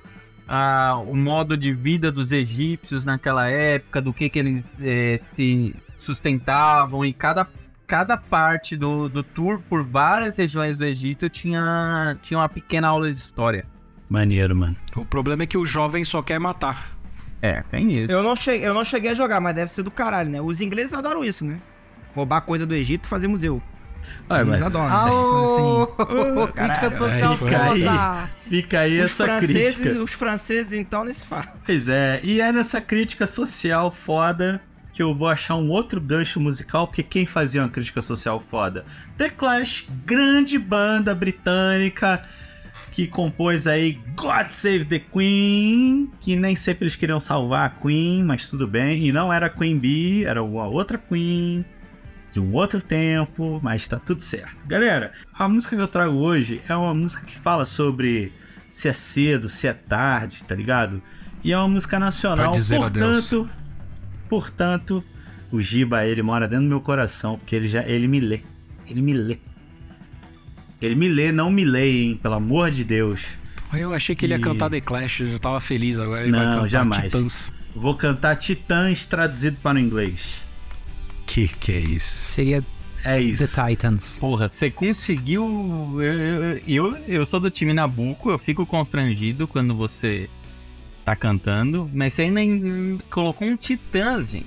[0.47, 5.73] ah, o modo de vida dos egípcios naquela época, do que, que eles eh, se
[5.97, 7.47] sustentavam e cada,
[7.89, 13.11] cada parte do, do tour por várias regiões do Egito tinha, tinha uma pequena aula
[13.11, 13.65] de história.
[14.07, 14.75] Maneiro, mano.
[14.95, 16.91] O problema é que o jovem só quer matar.
[17.41, 18.13] É, tem isso.
[18.13, 20.39] Eu não, cheguei, eu não cheguei a jogar, mas deve ser do caralho, né?
[20.39, 21.59] Os ingleses adoram isso, né?
[22.13, 23.61] Roubar coisa do Egito e fazer museu.
[24.29, 24.93] Olha, Eles mas adoram.
[24.93, 25.83] Aô!
[25.83, 28.29] Assim, Crítica social Fica aí, foda!
[28.39, 30.03] fica aí os, essa franceses, crítica.
[30.03, 31.47] os franceses, então, nesse faz.
[31.65, 34.61] Pois é, e é nessa crítica social foda
[34.99, 38.83] que eu vou achar um outro gancho musical, porque quem fazia uma crítica social foda?
[39.17, 42.21] The Clash, grande banda britânica
[42.91, 48.25] que compôs aí God Save the Queen, que nem sempre eles queriam salvar a Queen,
[48.25, 51.63] mas tudo bem, e não era a Queen Bee, era uma outra Queen
[52.33, 54.67] de um outro tempo, mas tá tudo certo.
[54.67, 58.33] Galera, a música que eu trago hoje é uma música que fala sobre
[58.69, 61.01] se é cedo, se é tarde, tá ligado?
[61.41, 63.49] E é uma música nacional, portanto,
[64.29, 65.03] portanto,
[65.51, 68.41] o Giba, ele mora dentro do meu coração, porque ele já ele me lê.
[68.87, 69.37] Ele me lê.
[70.81, 73.37] Ele me lê, não me lê, hein, pelo amor de Deus.
[73.73, 76.23] Eu achei que ele ia E- cantar The Clash, eu já tava feliz agora.
[76.23, 77.03] Ele vai Não, cantar jamais.
[77.05, 77.53] Titãs.
[77.75, 80.47] Vou cantar Titãs traduzido para o inglês.
[81.27, 82.07] Que que é isso?
[82.25, 82.63] Seria
[83.03, 83.61] É The isso.
[83.67, 84.17] Titans.
[84.19, 85.45] Porra, você conseguiu.
[86.01, 90.27] Eu, eu, eu, eu sou do time Nabucco, eu fico constrangido quando você
[91.09, 94.45] tá cantando, mas você ainda colocou um titã, gente.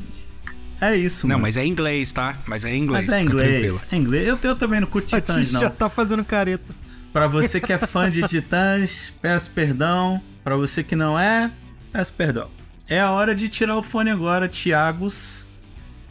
[0.81, 1.43] É isso, Não, mano.
[1.43, 2.37] mas é inglês, tá?
[2.47, 3.07] Mas é inglês.
[3.07, 3.85] Mas é inglês.
[3.93, 4.27] É inglês.
[4.29, 5.71] Eu, eu também não curto Titãs, Patife já não.
[5.71, 6.75] tá fazendo careta.
[7.13, 10.21] Pra você que é fã de Titãs, peço perdão.
[10.43, 11.51] Pra você que não é,
[11.93, 12.49] peço perdão.
[12.89, 15.47] É a hora de tirar o fone agora, Tiagos.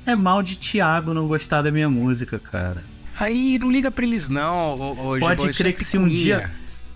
[0.05, 2.83] É mal de Tiago não gostar da minha música, cara.
[3.19, 4.79] Aí não liga pra eles, não.
[4.79, 6.49] ô- ô, Pode Gibão, crer é que se um dia.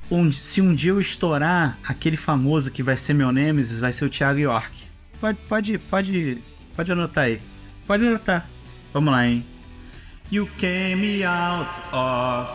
[0.09, 4.05] Um- se um dia eu estourar, aquele famoso que vai ser meu Nemesis vai ser
[4.05, 4.83] o Thiago York.
[5.19, 6.37] Pode, pode, pode,
[6.75, 7.41] pode anotar aí.
[7.87, 8.45] Pode anotar.
[8.93, 9.45] Vamos lá, hein?
[10.31, 12.49] You came out of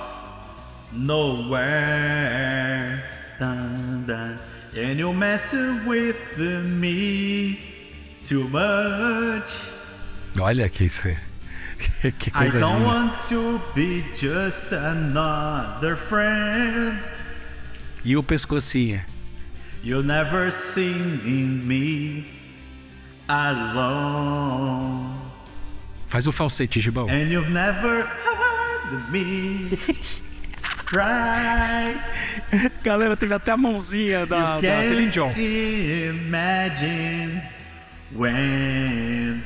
[1.70, 3.02] nowhere.
[3.38, 4.38] Dun, dun,
[4.76, 5.54] and you mess
[5.86, 6.16] with
[6.78, 7.58] me
[8.20, 9.72] too much.
[10.38, 11.16] Olha que, que,
[12.12, 12.86] que I coisa don't linda.
[12.88, 16.98] want to be just another friend.
[18.04, 19.00] E o pescocinho?
[19.82, 22.26] You never seen in me
[23.28, 25.14] alone.
[26.06, 27.08] Faz o falsete, Gibão.
[27.08, 29.70] And you've never heard me
[30.86, 31.94] cry.
[32.82, 35.32] Galera, teve até a mãozinha da, you da Celine Dion.
[35.36, 37.40] imagine
[38.12, 39.40] when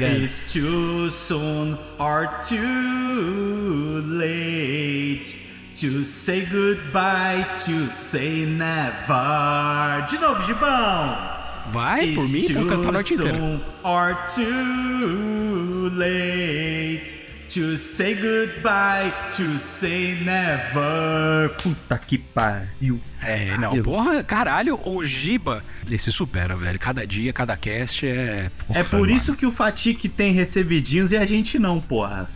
[0.00, 5.43] it's too soon or too late
[5.74, 10.06] to say goodbye, to say never.
[10.08, 11.34] De novo, Gibão.
[11.72, 13.60] Vai, por mim, vou cantar a noite inteira.
[13.82, 17.16] or too late
[17.48, 21.50] to say goodbye, to say never.
[21.62, 23.00] Puta que pariu.
[23.22, 26.78] É, não, porra, caralho, o Giba, ele se supera, velho.
[26.78, 28.50] Cada dia, cada cast é.
[28.66, 29.12] porra, É por mano.
[29.12, 32.28] isso que o Fatik tem recebidinhos e a gente não, porra.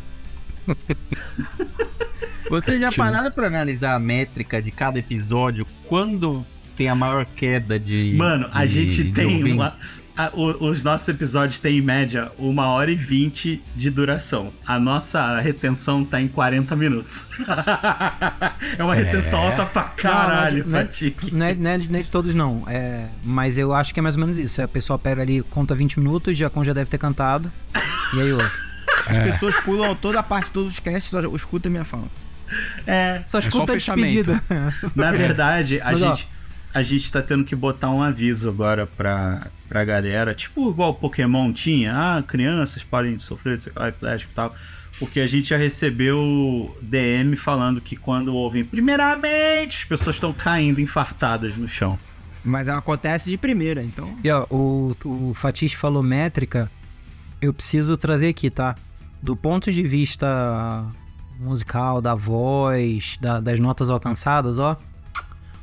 [2.50, 5.66] Vocês já pararam pra analisar a métrica de cada episódio?
[5.86, 6.44] Quando
[6.76, 8.14] tem a maior queda de.
[8.16, 9.52] Mano, a de- gente de tem ouvinte?
[9.52, 9.76] uma.
[10.16, 14.52] a- o- os nossos episódios têm em média uma hora e vinte de duração.
[14.66, 17.30] A nossa retenção tá em 40 minutos.
[18.78, 21.32] é uma retenção alta pra caralho, não, é, Fatik.
[21.34, 22.64] não, é, não, é de, não é de todos, não.
[22.66, 24.60] É, mas eu acho que é mais ou menos isso.
[24.62, 27.52] A pessoa pega ali, conta 20 minutos, Jacon já deve ter cantado.
[28.14, 28.50] E aí ouve.
[29.06, 32.04] As pessoas pulam toda a parte, todos os casts, só escutam a minha fala.
[32.86, 34.42] É, Só só escuta o a despedida.
[34.96, 36.14] Na verdade, a Mas, ó.
[36.14, 36.28] gente,
[36.74, 40.34] a gente tá tendo que botar um aviso agora pra, pra galera.
[40.34, 41.92] Tipo, igual o Pokémon tinha.
[41.94, 42.84] Ah, crianças
[43.18, 44.54] sofrer de plástico e tal.
[44.98, 50.80] Porque a gente já recebeu DM falando que quando ouvem primeiramente, as pessoas estão caindo
[50.80, 51.98] infartadas no chão.
[52.44, 54.16] Mas acontece de primeira, então.
[54.24, 56.70] E ó, o, o Fatiche falou métrica.
[57.40, 58.74] Eu preciso trazer aqui, tá?
[59.22, 60.84] Do ponto de vista
[61.38, 64.76] musical, da voz, da- das notas alcançadas, ó.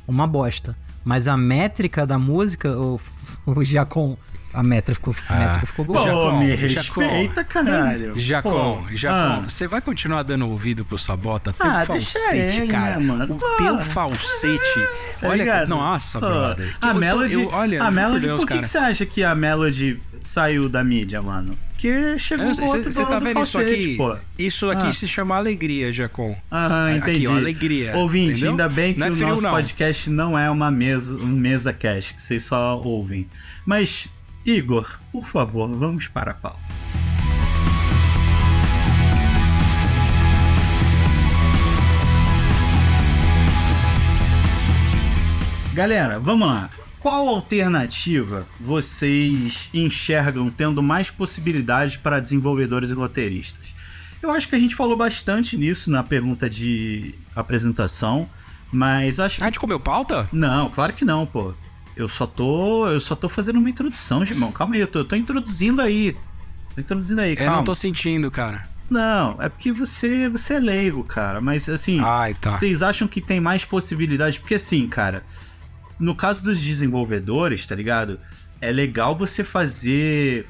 [0.08, 0.76] Uma bosta.
[1.04, 3.00] Mas a métrica da música, o,
[3.46, 4.16] o Jacon.
[4.54, 6.04] A métrica ficou, a métrica ficou Pô, boa.
[6.06, 7.00] Jacon, me Jacon.
[7.02, 8.18] respeita, caralho.
[8.18, 9.44] Jacon, Pô, Jacon, ah.
[9.46, 11.52] você vai continuar dando ouvido pro Sabota?
[11.52, 12.98] Teu Ah, deixa falsete, ele, cara.
[12.98, 13.34] né, mano?
[13.34, 13.56] O Pô.
[13.58, 14.80] teu falsete.
[15.20, 15.68] Tá olha, ligado?
[15.68, 16.74] nossa, Pô, brother.
[16.80, 17.34] A Eu tô- Melody.
[17.34, 20.70] eu- olha, a Melody, por Deus, por que, que você acha que a Melody saiu
[20.70, 21.56] da mídia, mano?
[21.76, 23.96] Porque chegou outro Você tá do vendo isso falsete, aqui?
[23.98, 24.16] pô.
[24.38, 24.92] Isso aqui Ah.
[24.94, 26.34] se chama alegria, Jacon.
[26.50, 27.26] Ah, Aqui, entendi.
[27.26, 28.50] ó, alegria, Ouvinte, entendeu?
[28.52, 29.50] ainda bem que é o frio, nosso não.
[29.50, 33.28] podcast não é uma mesa, um mesa cast, que vocês só ouvem.
[33.66, 34.08] Mas,
[34.44, 36.58] Igor, por favor, vamos para a pauta.
[45.74, 46.70] Galera, vamos lá.
[47.06, 53.72] Qual alternativa vocês enxergam tendo mais possibilidades para desenvolvedores e roteiristas?
[54.20, 58.28] Eu acho que a gente falou bastante nisso na pergunta de apresentação,
[58.72, 60.28] mas acho A gente comeu pauta?
[60.32, 61.54] não, claro que não, pô.
[61.94, 64.50] Eu só tô, eu só tô fazendo uma introdução, irmão.
[64.50, 66.16] Calma aí, eu tô, eu tô introduzindo aí.
[66.74, 67.56] Tô introduzindo aí, Eu calma.
[67.58, 68.68] não tô sentindo, cara.
[68.90, 71.40] Não, é porque você, você é leigo, cara.
[71.40, 72.50] Mas assim, Ai, tá.
[72.50, 74.40] vocês acham que tem mais possibilidade?
[74.40, 75.24] Porque assim, cara,
[75.98, 78.18] no caso dos desenvolvedores, tá ligado?
[78.60, 80.46] É legal você fazer.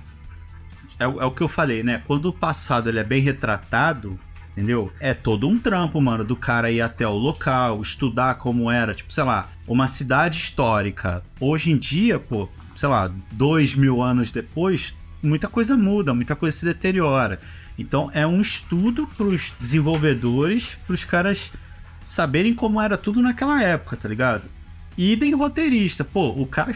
[0.98, 2.02] É, o- é o que eu falei, né?
[2.06, 4.18] Quando o passado ele é bem retratado,
[4.52, 4.92] entendeu?
[5.00, 9.12] É todo um trampo, mano, do cara ir até o local, estudar como era, tipo,
[9.12, 11.22] sei lá, uma cidade histórica.
[11.38, 16.56] Hoje em dia, pô, sei lá, dois mil anos depois, muita coisa muda, muita coisa
[16.56, 17.38] se deteriora.
[17.78, 21.52] Então é um estudo pros desenvolvedores, pros caras
[22.00, 24.48] saberem como era tudo naquela época, tá ligado?
[24.96, 26.04] Idem roteirista.
[26.04, 26.74] Pô, o cara,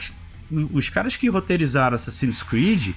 [0.72, 2.94] os caras que roteirizaram Assassin's Creed,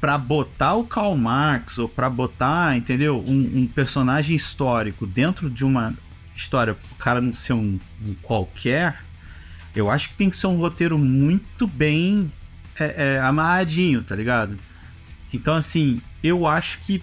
[0.00, 5.64] pra botar o Karl Marx ou pra botar, entendeu, um, um personagem histórico dentro de
[5.64, 5.94] uma
[6.34, 8.98] história, o cara não ser um, um qualquer,
[9.74, 12.32] Eu acho que tem que ser um roteiro muito bem
[12.78, 14.56] é, é, amarradinho, tá ligado?
[15.32, 17.02] Então, assim, eu acho que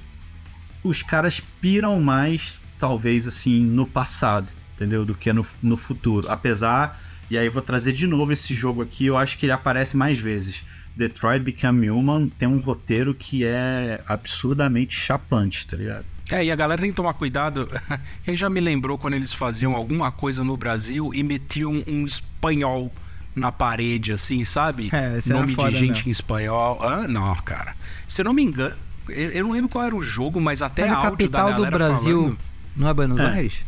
[0.83, 5.05] os caras piram mais, talvez, assim, no passado, entendeu?
[5.05, 6.29] Do que no, no futuro.
[6.29, 9.53] Apesar, e aí eu vou trazer de novo esse jogo aqui, eu acho que ele
[9.53, 10.63] aparece mais vezes.
[10.95, 16.05] Detroit Become Human tem um roteiro que é absurdamente chapante, tá ligado?
[16.29, 17.69] É, e a galera tem que tomar cuidado.
[18.23, 22.91] Quem já me lembrou quando eles faziam alguma coisa no Brasil e metiam um espanhol
[23.35, 24.89] na parede, assim, sabe?
[24.91, 26.09] É, Nome foda de gente mesmo.
[26.09, 26.79] em espanhol.
[26.81, 27.75] Ah, não, cara.
[28.07, 28.75] Se eu não me engano,
[29.07, 31.47] eu, eu não lembro qual era o jogo, mas até Mas a áudio da capital
[31.53, 32.37] do galera Brasil falando-
[32.75, 33.25] não é Buenos É.
[33.25, 33.65] Aires?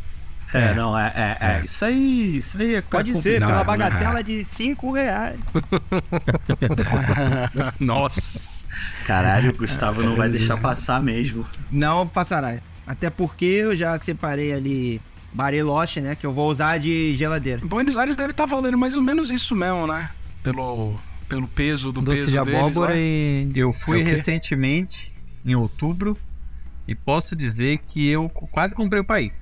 [0.54, 0.74] É, É.
[0.74, 1.66] não, é, é, é.
[1.66, 5.40] Isso aí, isso aí é Pode é ser, Não, pela bagatela de 5 reais.
[7.80, 8.66] Nossa.
[9.06, 11.46] Caralho, o Gustavo não vai deixar passar mesmo.
[11.72, 12.58] Não passará.
[12.86, 16.16] Até porque eu já separei ali Bariloche, né?
[16.16, 17.62] Que eu vou usar de geladeira.
[17.64, 20.10] Buenos Aires deve estar valendo mais ou menos isso mesmo, né?
[20.42, 20.96] Pelo,
[21.28, 23.00] pelo peso do Doce peso de deles abóbora lá.
[23.00, 23.52] e.
[23.54, 25.12] Eu fui É recentemente,
[25.46, 26.18] em outubro,
[26.88, 29.34] e posso dizer que eu quase comprei o país.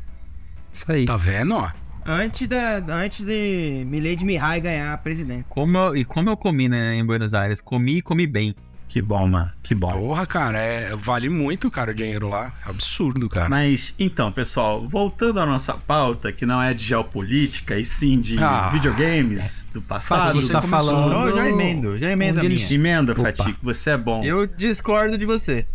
[0.72, 1.06] Isso aí.
[1.06, 1.70] Tá vendo, ó?
[2.06, 5.46] Antes, da, antes de Milady Mihai ganhar a presidente.
[5.50, 7.60] Como eu- e como eu comi né, em Buenos Aires?
[7.60, 8.56] Comi e comi bem.
[8.88, 9.52] Que bom, mano.
[9.62, 9.92] Que bom.
[9.92, 12.54] Porra, cara, é, vale muito, cara, o dinheiro lá.
[12.66, 13.50] Absurdo, cara.
[13.50, 18.42] Mas, então, pessoal, voltando à nossa pauta, que não é de geopolítica, e sim de
[18.42, 18.70] Ah.
[18.72, 20.20] videogames do passado.
[20.28, 20.90] Fatico você tá começou.
[20.90, 21.28] falando.
[21.28, 22.74] Eu já emendo, já emendo a minha.
[22.74, 23.24] Emenda, Opa.
[23.24, 24.24] Fatico, você é bom.
[24.24, 25.66] Eu discordo de você.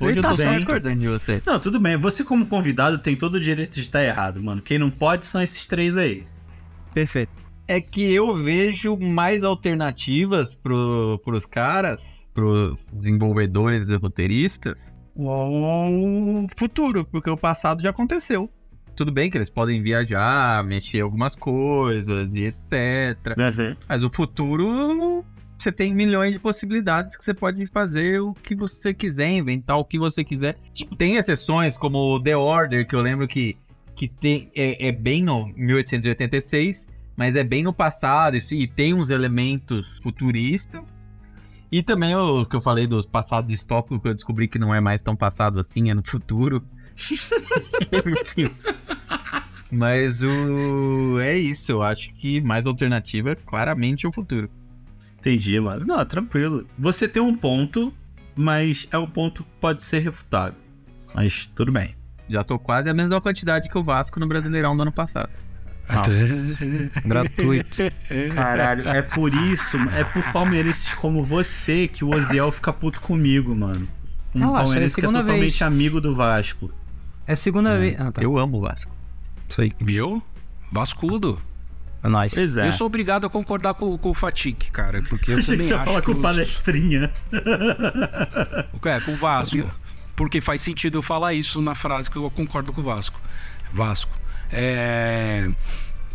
[0.00, 0.56] Hoje eu Tá tô só bem.
[0.56, 1.42] discordando de você.
[1.46, 1.96] Não, tudo bem.
[1.96, 4.62] Você, como convidado, tem todo o direito de estar errado, mano.
[4.62, 6.26] Quem não pode são esses três aí.
[6.94, 7.30] Perfeito.
[7.68, 12.02] É que eu vejo mais alternativas pro, pros caras,
[12.34, 14.74] pros desenvolvedores e roteiristas,
[15.14, 18.48] o futuro, porque o passado já aconteceu.
[18.96, 23.36] Tudo bem que eles podem viajar, mexer algumas coisas e etc.
[23.88, 25.24] Mas o futuro,
[25.62, 29.84] você tem milhões de possibilidades que você pode fazer o que você quiser, inventar o
[29.84, 30.56] que você quiser.
[30.74, 33.56] Tipo, tem exceções como o The Order, que eu lembro que,
[33.94, 38.94] que tem, é, é bem no 1886, mas é bem no passado e, e tem
[38.94, 41.08] uns elementos futuristas.
[41.70, 44.80] E também o que eu falei dos passados distópicos, que eu descobri que não é
[44.80, 46.64] mais tão passado assim, é no futuro.
[49.70, 51.20] Mas o.
[51.20, 54.50] É isso, eu acho que mais alternativa é claramente o futuro.
[55.20, 55.84] Entendi, mano.
[55.86, 56.66] Não, tranquilo.
[56.78, 57.94] Você tem um ponto,
[58.34, 60.56] mas é um ponto que pode ser refutado.
[61.14, 61.94] Mas tudo bem.
[62.28, 65.30] Já tô quase a mesma quantidade que o Vasco no Brasileirão do ano passado.
[67.04, 67.76] Gratuito.
[68.34, 73.54] Caralho, é por isso, é por palmeirenses como você que o Oziel fica puto comigo,
[73.54, 73.88] mano.
[74.32, 75.62] Um Relaxa, é palmeirense que é segunda totalmente vez.
[75.62, 76.72] amigo do Vasco.
[77.26, 77.98] É segunda vez.
[77.98, 78.22] Ah, tá.
[78.22, 78.92] Eu amo o Vasco.
[79.48, 79.72] Isso aí.
[79.80, 80.22] Viu?
[80.70, 81.40] Vascudo.
[82.02, 82.32] É nóis.
[82.34, 82.66] Pois é.
[82.68, 85.02] Eu sou obrigado a concordar com, com o Fatique, cara.
[85.08, 87.10] Porque eu Achei que também você ia acho falar com que o os- palestrinha.
[88.84, 89.70] É, com o Vasco.
[90.16, 93.20] Porque faz sentido eu falar isso na frase que eu concordo com o Vasco.
[93.72, 94.10] Vasco.
[94.50, 95.48] É...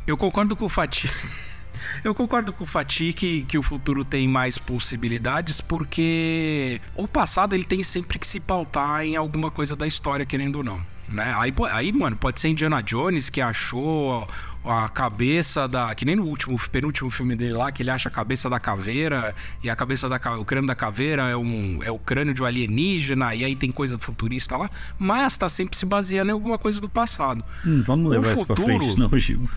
[0.05, 1.09] Eu concordo com o Fatih.
[2.03, 7.53] Eu concordo com o Fatih que, que o futuro tem mais possibilidades, porque o passado
[7.53, 10.85] ele tem sempre que se pautar em alguma coisa da história, querendo ou não.
[11.07, 11.35] Né?
[11.37, 14.27] Aí, aí, mano, pode ser Indiana Jones que achou
[14.63, 15.93] a cabeça da.
[15.93, 19.35] Que nem no último, penúltimo filme dele lá, que ele acha a cabeça da caveira,
[19.63, 22.45] e a cabeça da o crânio da caveira é, um, é o crânio de um
[22.45, 26.81] alienígena, e aí tem coisa futurista lá, mas tá sempre se baseando em alguma coisa
[26.81, 27.43] do passado.
[27.63, 29.47] Hum, vamos O levar isso pra futuro- frente, não, Gil.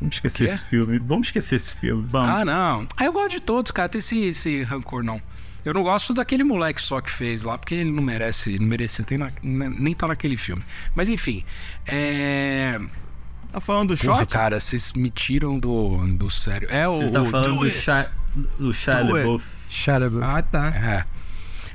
[0.00, 0.98] Vamos esquecer esse filme.
[1.00, 2.04] Vamos esquecer esse filme.
[2.06, 2.28] Vamos.
[2.28, 2.86] Ah, não.
[2.96, 3.88] Ah, eu gosto de todos, cara.
[3.88, 5.20] Tem esse, esse rancor, não.
[5.64, 9.02] Eu não gosto daquele moleque só que fez lá, porque ele não merece, não merece
[9.04, 10.62] ter na- nem tá naquele filme.
[10.94, 11.44] Mas enfim,
[11.86, 12.80] é.
[13.52, 14.28] Tá falando do Porra, shot?
[14.32, 16.68] cara, vocês me tiram do, do sério.
[16.70, 17.02] É o.
[17.02, 17.70] Ele tá o falando Do do, do.
[17.70, 18.08] Shut
[20.22, 20.68] Ah, tá.
[20.68, 21.04] É.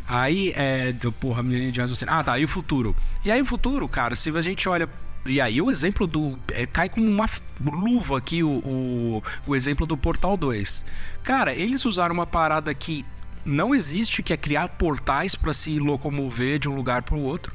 [0.07, 0.91] Aí, é.
[0.91, 2.13] do- Porra, menina de raciocínio.
[2.13, 2.37] Ah, tá.
[2.39, 2.95] E o futuro?
[3.23, 4.89] E aí, o futuro, cara, se a gente olha.
[5.25, 6.39] E aí, o exemplo do.
[6.51, 7.25] é, cai como uma
[7.63, 10.85] luva aqui o, o, o exemplo do Portal 2.
[11.23, 13.05] Cara, eles usaram uma parada que
[13.47, 17.53] não existe, que é criar portais pra se locomover de um lugar pro outro,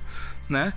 [0.49, 0.73] né?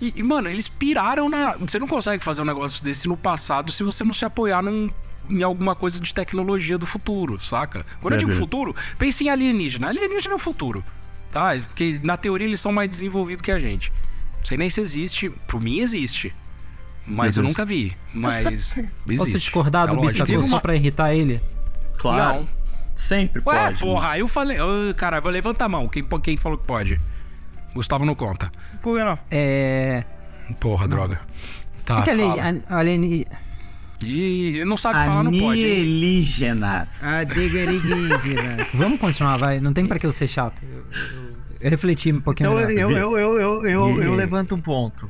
[0.00, 1.56] E, e, mano, eles piraram na.
[1.56, 4.90] Você não consegue fazer um negócio desse no passado se você não se apoiar num-
[5.28, 7.84] em alguma coisa de tecnologia do futuro, saca?
[8.00, 8.38] Quando eu digo Uhum.
[8.38, 9.88] futuro, pense em alienígena.
[9.88, 10.84] Alienígena é o futuro,
[11.32, 11.50] tá?
[11.66, 13.92] Porque na teoria eles são mais desenvolvidos que a gente.
[14.38, 15.30] Não sei nem se existe.
[15.48, 16.32] Por mim existe.
[17.06, 17.96] Mas eu nunca vi.
[18.14, 18.88] Mas existe.
[19.16, 20.00] Posso discordar É do.
[20.00, 21.40] Bissacô Diga só pra irritar ele?
[21.98, 22.40] Claro.
[22.40, 22.48] Não.
[22.98, 23.78] Sempre Ué, pode.
[23.80, 24.58] porra, eu falei.
[24.96, 25.86] Cara, vou levantar a mão.
[25.88, 27.00] Quem, quem falou que pode?
[27.72, 28.50] Gustavo não conta.
[28.82, 29.16] Por que não?
[29.30, 30.02] É.
[30.58, 31.20] Porra, droga.
[31.84, 33.24] Tá, que alien...
[34.04, 35.44] E não sabe falar, não pode.
[35.64, 37.02] Alienígenas.
[38.74, 39.60] Vamos continuar, vai.
[39.60, 40.60] Não tem pra que eu ser chato.
[40.62, 42.90] Eu, eu- eu refleti um pouquinho Então melhor.
[42.90, 44.16] eu, eu, eu, eu, eu, eu Vê.
[44.16, 45.06] levanto um ponto.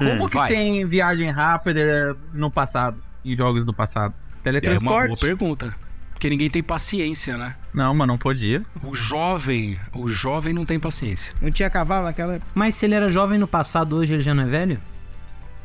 [0.00, 0.48] Hum, Como que vai.
[0.48, 4.14] tem viagem rápida no passado, em jogos do passado?
[4.14, 5.06] É uma Teletransporte?
[5.08, 5.74] boa pergunta.
[6.16, 7.54] Porque ninguém tem paciência, né?
[7.74, 8.62] Não, mas não podia.
[8.82, 11.34] O jovem, o jovem não tem paciência.
[11.42, 12.40] Não tinha cavalo naquela.
[12.54, 14.80] Mas se ele era jovem no passado, hoje ele já não é velho?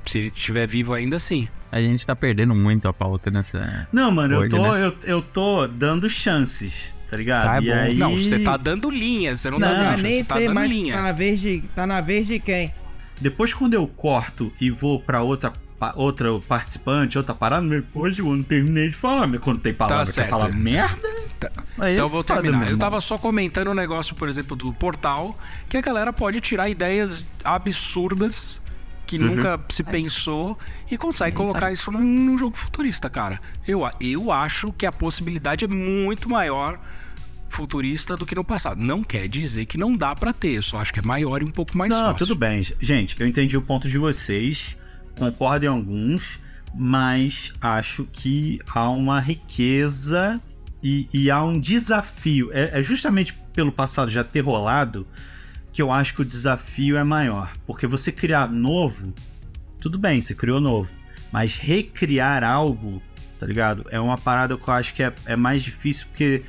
[0.03, 1.47] Se ele estiver vivo ainda, sim.
[1.71, 3.87] A gente tá perdendo muito a pauta nessa.
[3.93, 4.85] Não, mano, eu tô, né?
[4.87, 7.45] eu, eu tô dando chances, tá ligado?
[7.45, 7.73] Tá, é e bom.
[7.81, 7.97] aí...
[7.97, 10.53] Não, você tá dando linha, você não, Não, tá Ah, dando nem você tá dando
[10.53, 10.69] mais.
[10.69, 10.95] linha.
[10.95, 11.63] Tá na vez de.
[11.73, 12.73] Tá na vez de quem?
[13.21, 15.53] Depois quando eu corto e vou pra outra,
[15.95, 20.11] outra participante, outra parada, depois eu não terminei de falar, mas quando tem palavra que
[20.11, 20.29] certo.
[20.29, 21.09] fala merda...
[21.39, 21.51] Tá.
[21.79, 22.69] aí Então é eu vou terminar.
[22.69, 26.69] Eu tava só comentando um negócio, por exemplo, do portal, que a galera pode tirar
[26.69, 28.61] ideias absurdas
[29.07, 29.35] que Uhum.
[29.35, 30.57] nunca se pensou
[30.89, 33.41] e consegue colocar isso num, num jogo futurista, cara.
[33.67, 36.79] Eu, eu acho que a possibilidade é muito maior
[37.49, 38.81] futurista do que no passado.
[38.81, 41.45] Não quer dizer que não dá pra ter, eu só acho que é maior e
[41.45, 42.25] um pouco mais Não, fácil.
[42.25, 42.63] tudo bem.
[42.79, 44.77] Gente, eu entendi o ponto de vocês,
[45.17, 46.39] concordo em alguns,
[46.73, 50.39] mas acho que há uma riqueza
[50.81, 52.49] e, e há um desafio.
[52.53, 55.05] É, é justamente pelo passado já ter rolado
[55.71, 57.53] que eu acho que o desafio é maior.
[57.65, 59.13] Porque você criar novo,
[59.79, 60.91] tudo bem, você criou novo.
[61.31, 63.01] Mas recriar algo,
[63.39, 63.85] tá ligado?
[63.89, 66.43] É uma parada que eu acho que é, é mais difícil porque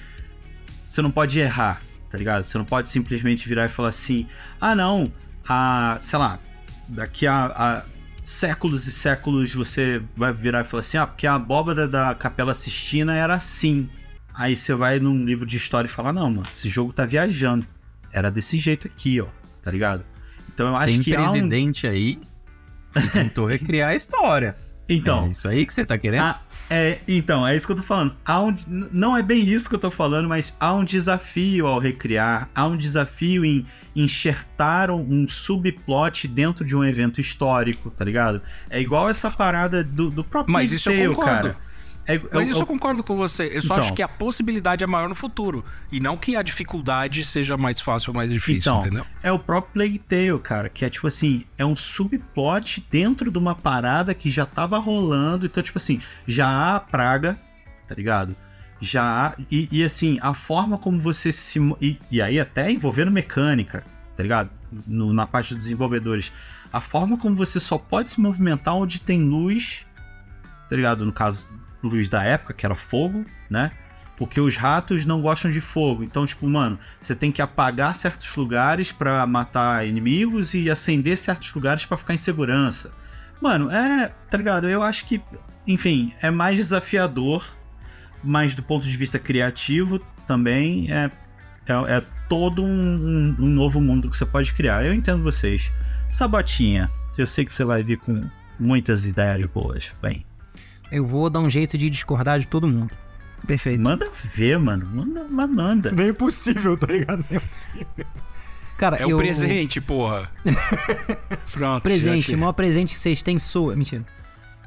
[0.84, 2.42] você não pode errar, tá ligado?
[2.42, 4.26] Você não pode simplesmente virar e falar assim:
[4.60, 5.12] ah, não,
[5.48, 6.40] a, sei lá,
[6.88, 7.84] daqui a, a
[8.22, 12.54] séculos e séculos você vai virar e falar assim: ah, porque a abóbora da Capela
[12.54, 13.88] Sistina era assim.
[14.34, 17.66] Aí você vai num livro de história e fala: não, mano, esse jogo tá viajando.
[18.12, 19.26] Era desse jeito aqui, ó,
[19.60, 20.04] tá ligado?
[20.54, 21.32] Então eu acho Tem que há um.
[21.32, 22.18] presidente aí
[22.92, 24.56] que tentou recriar a história.
[24.92, 26.22] Então, É isso aí que você tá querendo?
[26.22, 28.16] Ah, é, então, é isso que eu tô falando.
[28.28, 32.48] Um, não é bem isso que eu tô falando, mas há um desafio ao recriar,
[32.54, 38.40] há um desafio em enxertar um, subplot dentro de um evento histórico, tá ligado?
[38.70, 41.50] É igual essa parada do, do próprio Mas isso eu concordo.
[41.50, 41.56] cara.
[42.06, 43.44] É, Mas eu- isso eu- concordo com você.
[43.52, 43.84] Eu só Então.
[43.84, 45.64] acho que a possibilidade é maior no futuro.
[45.90, 49.06] E não que a dificuldade seja mais fácil ou mais difícil, Então, entendeu?
[49.22, 53.38] é o próprio Plague Tale, cara, que é tipo assim, é um subplot dentro de
[53.38, 57.38] uma parada que já tava rolando, então tipo assim, já há a praga,
[57.86, 58.34] tá ligado?
[58.80, 61.60] Já há, e, e, assim, a forma como você se...
[61.80, 63.84] E, e aí até envolvendo mecânica,
[64.16, 64.50] tá ligado?
[64.86, 66.32] No- na parte dos desenvolvedores.
[66.72, 69.86] A forma como você só pode se movimentar onde tem luz,
[70.68, 71.04] tá ligado?
[71.04, 71.46] No caso,
[71.82, 73.70] luz da época, que era fogo, né?
[74.16, 76.04] Porque os ratos não gostam de fogo.
[76.04, 81.52] Então, tipo, mano, você tem que apagar certos lugares pra matar inimigos e acender certos
[81.54, 82.92] lugares pra ficar em segurança.
[83.40, 84.68] Mano, é, tá ligado?
[84.68, 85.20] Eu acho que,
[85.66, 87.44] enfim, é mais desafiador,
[88.22, 91.10] mas do ponto de vista criativo também é,
[91.66, 94.84] é, é todo um, um- um novo mundo que você pode criar.
[94.86, 95.72] Eu entendo vocês.
[96.08, 98.22] Sabotinha, eu sei que você vai vir com
[98.60, 99.92] muitas ideias boas.
[100.00, 100.24] Vem,
[100.92, 102.90] Eu vou dar um jeito de discordar de todo mundo.
[103.46, 103.80] Perfeito.
[103.80, 104.86] manda ver, mano.
[104.86, 105.90] Manda, mas manda.
[105.92, 107.24] nem é possível, tá ligado?
[107.28, 107.86] Nem é possível.
[108.78, 109.16] Cara, É eu...
[109.16, 110.30] o presente, porra.
[111.52, 111.82] Pronto.
[111.82, 113.74] Presente, o maior presente que vocês têm sou.
[113.76, 114.04] Mentira.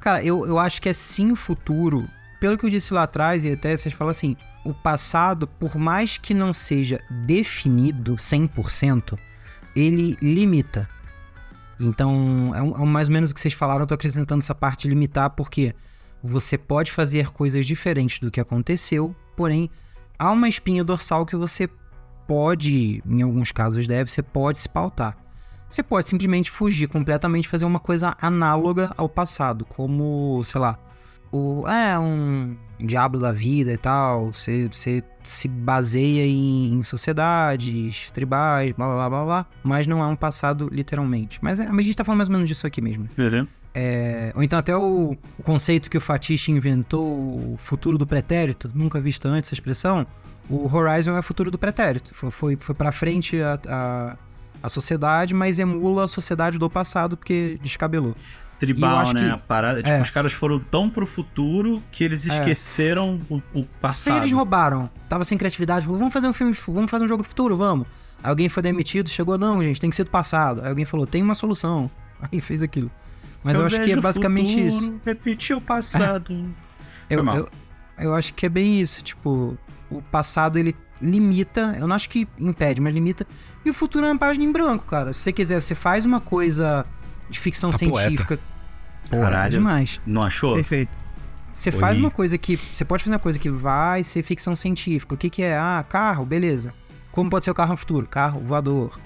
[0.02, 2.08] Cara, eu, eu acho que é sim o futuro.
[2.40, 6.18] Pelo que eu disse lá atrás, e até vocês falam assim, o passado, por mais
[6.18, 9.18] que não seja definido 100%,
[9.76, 10.88] ele limita.
[11.80, 14.54] Então, é, um- é mais ou menos o que vocês falaram, eu tô acrescentando essa
[14.56, 15.74] parte de limitar, porque
[16.26, 19.70] você pode fazer coisas diferentes do que aconteceu, porém,
[20.18, 21.70] há uma espinha dorsal que você
[22.28, 25.18] pode, em alguns casos deve, você pode se pautar.
[25.70, 30.80] Você pode simplesmente fugir completamente, fazer uma coisa análoga ao passado, como, sei lá,
[31.32, 34.32] o é um diabo da vida e tal.
[34.32, 40.08] Você, você se baseia em, em sociedades, tribais, blá blá blá blá mas não é
[40.08, 41.40] um passado literalmente.
[41.42, 43.06] Mas é, a gente tá falando mais ou menos disso aqui mesmo.
[43.12, 43.47] Entendeu?
[43.78, 48.71] É, ou então até o, o conceito que o Fatish inventou, o futuro do pretérito,
[48.73, 50.07] nunca visto antes essa expressão.
[50.49, 52.13] O Horizon é o futuro do pretérito.
[52.13, 54.15] Foi, foi, foi pra frente a, a,
[54.63, 58.15] a sociedade, mas emula a sociedade do passado porque descabelou.
[58.57, 59.26] Tribal, né?
[59.26, 60.01] que- A parada, tipo, é.
[60.01, 64.17] os caras foram tão pro futuro que eles esqueceram o, o Se passado.
[64.19, 67.28] eles roubaram, tava sem criatividade, falou, vamos fazer um filme, vamos fazer um jogo do
[67.28, 67.86] futuro, vamos.
[68.23, 70.61] Aí alguém foi demitido, chegou, não, gente, tem que ser do passado.
[70.61, 71.91] Aí alguém falou, tem uma solução.
[72.32, 72.89] Aí fez aquilo.
[73.46, 75.02] Mas eu, acho que é basicamente futuro, isso.
[75.06, 76.34] Repetir o passado.
[77.08, 77.50] Eu, eu,
[78.00, 79.04] eu acho que é bem isso.
[79.04, 79.56] Tipo,
[79.91, 81.76] o passado ele limita.
[81.80, 83.28] Eu não acho que impede, mas limita.
[83.64, 85.14] E o futuro é uma página em branco, cara.
[85.14, 86.84] Se você quiser, você faz uma coisa
[87.30, 88.00] de ficção Tá poeta.
[88.00, 88.39] científica.
[89.08, 89.52] Porra, Caralho.
[89.52, 90.00] demais.
[90.04, 90.56] Não achou?
[90.56, 90.89] Perfeito.
[91.54, 92.04] Você faz Oi.
[92.04, 92.58] uma coisa que.
[92.58, 95.14] Você pode fazer uma coisa que vai ser ficção científica.
[95.14, 95.56] O que, que é?
[95.56, 96.74] Ah, carro, beleza.
[97.12, 98.08] Como pode ser o carro no futuro?
[98.08, 99.00] Carro voador.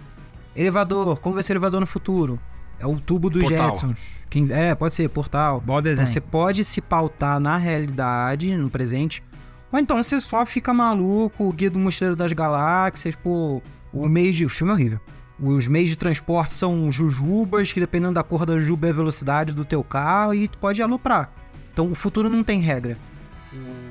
[0.56, 2.40] Elevador, como vai ser o elevador no futuro?
[2.80, 3.70] É o tubo dos Portal.
[3.70, 4.20] Jetsons.
[4.30, 5.60] Quem, é, pode ser, portal.
[5.60, 9.24] Bom Então você pode se pautar na realidade, no presente.
[9.72, 13.62] Ou então você só fica maluco, o Guia do Mochileiro das Galáxias, pô.
[13.92, 14.46] O meio de.
[14.46, 15.00] O filme é horrível.
[15.42, 19.54] Os meios de transporte são jujubas, que dependendo da cor da jujuba é a velocidade
[19.54, 21.32] do teu carro, e tu pode aloprar.
[21.72, 22.98] Então o futuro não tem regra.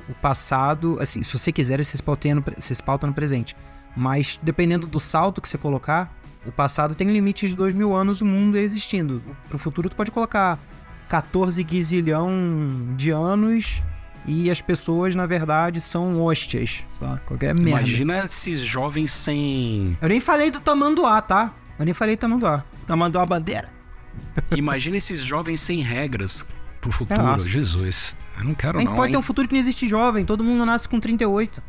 [0.07, 3.55] O, passado, assim, se você quiser, você se pauta no, você se pauta no presente.
[3.95, 6.13] Mas dependendo do salto que você colocar,
[6.45, 9.21] o passado tem limites de dois mil anos, o mundo é existindo.
[9.47, 10.57] Pro futuro tu pode colocar
[11.09, 12.31] 14 guizilhão
[12.95, 13.81] de anos
[14.25, 16.85] e as pessoas, na verdade, são hóstias.
[16.91, 17.69] Só qualquer merda.
[17.69, 19.97] Imagina esses jovens sem.
[20.01, 21.53] Eu nem falei do tamanduá, tá?
[21.77, 22.63] Eu nem falei do tamanduá.
[22.87, 23.69] Mandou a bandeira.
[24.55, 26.45] Imagina esses jovens sem regras
[26.81, 27.21] pro futuro.
[27.21, 27.47] Nossa.
[27.47, 28.17] Jesus.
[28.37, 28.95] Eu não quero A gente não.
[28.95, 29.19] pode ter hein?
[29.19, 31.61] um futuro que não existe jovem, todo mundo nasce com 38.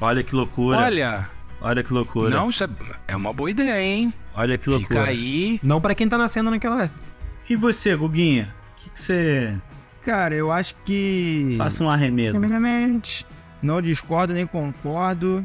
[0.00, 0.78] Olha que loucura.
[0.78, 1.28] Olha,
[1.60, 2.30] Olha, que loucura.
[2.30, 2.68] não, isso é,
[3.08, 4.14] é uma boa ideia, hein?
[4.34, 5.04] Olha que Fica loucura.
[5.04, 5.60] aí.
[5.62, 7.00] Não pra quem tá nascendo naquela época.
[7.48, 8.54] E você, Guguinha?
[8.72, 9.58] O que que você.
[10.02, 11.54] Cara, eu acho que.
[11.58, 12.38] Faça um arremedo.
[12.38, 13.26] Primeiramente.
[13.62, 15.44] Não discordo nem concordo.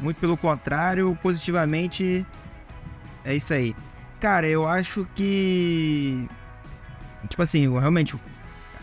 [0.00, 2.24] Muito pelo contrário, positivamente.
[3.22, 3.74] É isso aí.
[4.18, 6.26] Cara, eu acho que.
[7.28, 8.14] Tipo assim, eu realmente.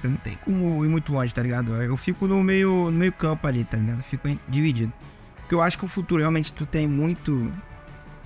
[0.04, 1.74] Eu não tem como ir muito longe, tá ligado?
[1.82, 3.98] Eu fico no meio, no meio campo ali, tá ligado?
[3.98, 4.94] Eu fico dividido.
[5.48, 7.50] Porque eu acho que o futuro realmente tu tem muito.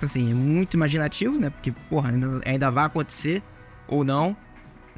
[0.02, 1.52] Assim, é muito imaginativo, né?
[1.52, 3.44] Porque, porra, ainda, ainda vai acontecer.
[3.88, 4.36] Ou não,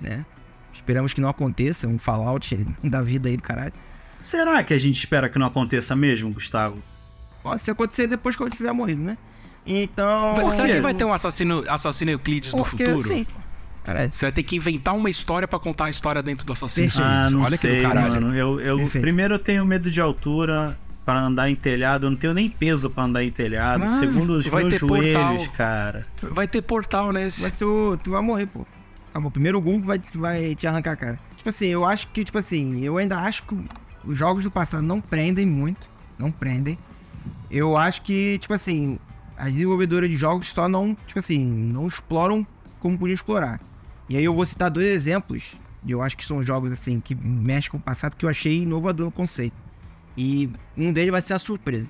[0.01, 0.25] né?
[0.73, 1.85] Esperamos que não aconteça.
[1.85, 3.73] Um Fallout da vida aí do caralho.
[4.17, 6.81] Será que a gente espera que não aconteça mesmo, Gustavo?
[7.43, 9.17] Pode acontecer depois que eu tiver morrido, né?
[9.65, 10.33] Então.
[10.35, 13.05] Vai- Será que vai ter um assassino, assassino Euclides do Porque, futuro?
[13.05, 13.27] Sim.
[13.83, 16.87] Cara, Você vai ter que inventar uma história pra contar a história dentro do assassino.
[16.99, 17.31] Ah, Euclides.
[17.33, 18.09] não Olha que sei, do caralho.
[18.13, 18.33] mano.
[18.33, 22.05] Eu, eu- primeiro eu tenho medo de altura para andar em telhado.
[22.07, 23.83] Eu não tenho nem peso para andar em telhado.
[23.83, 25.03] Ah, segundo os vai meus ter portal.
[25.13, 26.07] joelhos, cara.
[26.21, 27.49] Vai ter portal nesse.
[27.51, 28.65] ser o- tu vai morrer, pô.
[29.09, 29.29] Acabou.
[29.31, 31.19] Primeiro Google vai, vai te arrancar a cara.
[31.37, 33.57] Tipo assim, eu acho que, tipo assim, eu ainda acho que
[34.05, 35.87] os jogos do passado não prendem muito.
[36.17, 36.77] Não prendem.
[37.51, 38.97] Eu acho que, tipo assim,
[39.37, 42.45] as desenvolvedoras de jogos só não, tipo assim, não exploram
[42.79, 43.59] como podiam explorar.
[44.09, 45.51] E aí eu vou citar dois exemplos.
[45.87, 49.05] Eu acho que são jogos, assim, que mexem com o passado que eu achei inovador
[49.05, 49.55] no conceito.
[50.17, 51.89] E um deles vai ser a surpresa.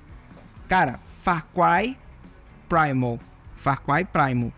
[0.68, 1.96] Cara, Far Cry
[2.68, 3.18] Primal.
[3.56, 4.52] Far Cry Primal.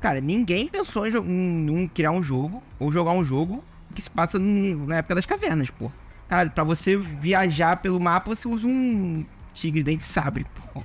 [0.00, 3.62] Cara, ninguém pensou em, em- em criar um jogo ou jogar um jogo
[3.94, 5.90] que se passa na época das cavernas, pô.
[6.28, 10.82] Cara, pra você viajar pelo mapa, você usa um tigre dente sabre, pô.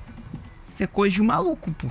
[0.73, 1.89] Isso é coisa de maluco, pô.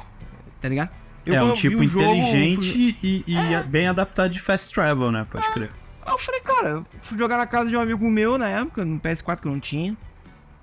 [0.60, 0.90] Tá ligado?
[1.24, 5.26] Eu é um tipo o jogo, inteligente e, e bem adaptado de fast travel, né?
[5.30, 5.70] Pode crer.
[6.04, 8.84] Aí eu falei, cara, eu fui jogar na casa de um amigo meu na época,
[8.84, 9.96] no PS4 que eu não tinha.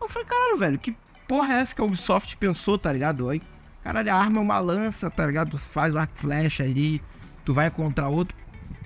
[0.02, 0.96] Eu falei, caralho, velho, que
[1.28, 3.30] porra é essa que a Ubisoft pensou, tá ligado?
[3.30, 3.42] Aí,
[3.84, 5.52] caralho, a arma é uma lança, tá ligado?
[5.52, 7.02] Tu faz o arco e flecha ali,
[7.46, 8.36] tu vai encontrar outro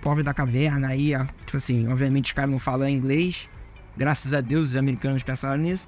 [0.02, 1.12] pobre da caverna aí,
[1.46, 3.50] tipo assim, obviamente os caras não falam inglês.
[3.98, 5.88] Graças a Deus os americanos pensaram nisso.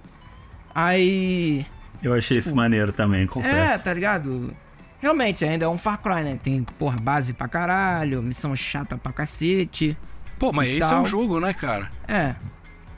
[0.73, 1.65] Aí.
[2.01, 3.84] Eu achei isso maneiro também, É, confesso.
[3.84, 4.53] tá ligado?
[4.99, 6.39] Realmente, ainda é um Far Cry, né?
[6.41, 9.95] Tem, porra, base pra caralho, missão chata pra cacete.
[10.39, 11.01] Pô, mas esse é tal.
[11.01, 11.91] um jogo, né, cara?
[12.07, 12.36] É.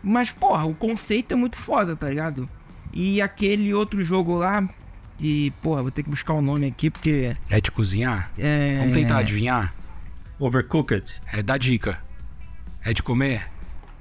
[0.01, 2.49] Mas, porra, o conceito é muito foda, tá ligado?
[2.93, 4.67] E aquele outro jogo lá,
[5.17, 7.35] que, porra, vou ter que buscar o nome aqui, porque.
[7.49, 8.31] É de cozinhar?
[8.37, 8.77] É.
[8.79, 9.73] Vamos tentar adivinhar?
[10.39, 11.21] Overcooked.
[11.31, 11.99] É da dica.
[12.83, 13.49] É de comer?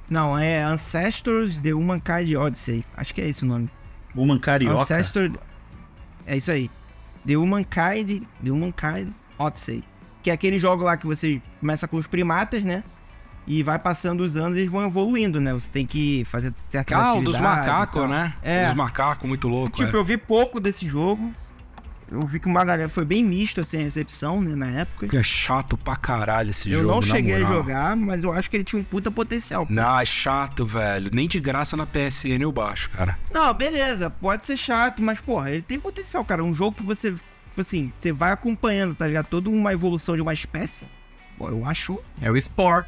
[0.08, 2.84] Não, é Ancestors The Humankind Odyssey.
[2.96, 3.68] Acho que é esse o nome.
[4.40, 4.82] Carioca.
[4.82, 5.32] Ancestor.
[6.26, 6.70] É isso aí.
[7.26, 8.22] The Humankind.
[8.42, 9.84] The Humankind Odyssey.
[10.22, 12.82] Que é aquele jogo lá que você começa com os primatas, né?
[13.48, 15.54] E vai passando os anos e eles vão evoluindo, né?
[15.54, 18.34] Você tem que fazer certas Ah, o dos macacos, né?
[18.42, 18.66] É.
[18.66, 19.74] Dos macacos, muito louco.
[19.74, 19.98] Tipo, é.
[19.98, 21.32] eu vi pouco desse jogo.
[22.10, 25.16] Eu vi que uma galera foi bem misto assim a recepção, né, na época.
[25.16, 26.92] É chato pra caralho esse eu jogo.
[26.92, 29.66] não na cheguei a jogar, mas eu acho que ele tinha um puta potencial.
[29.68, 31.10] Não, é chato, velho.
[31.12, 33.18] Nem de graça na PSN eu baixo, cara.
[33.32, 36.44] Não, beleza, pode ser chato, mas porra, ele tem potencial, cara.
[36.44, 39.26] Um jogo que você, tipo assim, você vai acompanhando, tá ligado?
[39.26, 40.86] Toda uma evolução de uma espécie.
[41.36, 41.98] Pô, eu acho.
[42.20, 42.86] É o Spore.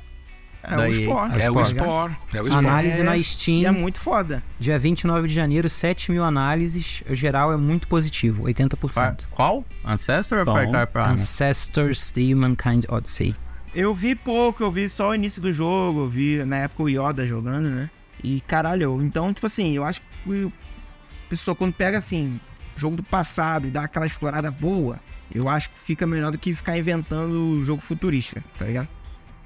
[0.63, 1.41] É Daí- o esporte.
[1.41, 1.65] É o?
[1.65, 2.17] Spore.
[2.35, 2.67] É o Spore.
[2.67, 4.43] Análise É, na E é Steam, muito foda.
[4.59, 7.03] dia 29 de janeiro, 7 mil análises.
[7.09, 9.27] O geral é muito positivo, 80%.
[9.31, 9.65] Qual?
[9.85, 10.45] Ancestor ou.
[10.55, 11.11] Far Cry Primal?
[11.13, 13.35] Ancestors The Humankind Odyssey.
[13.75, 16.89] Eu vi pouco, eu vi só o início do jogo, eu vi na época o
[16.89, 17.89] Yoda jogando, né?
[18.23, 20.53] E caralho, então, tipo assim, eu acho que o
[21.29, 22.39] pessoa quando pega assim,
[22.77, 24.99] jogo do passado e dá aquela explorada boa,
[25.33, 28.89] eu acho que fica melhor do que ficar inventando o jogo futurístico, tá ligado?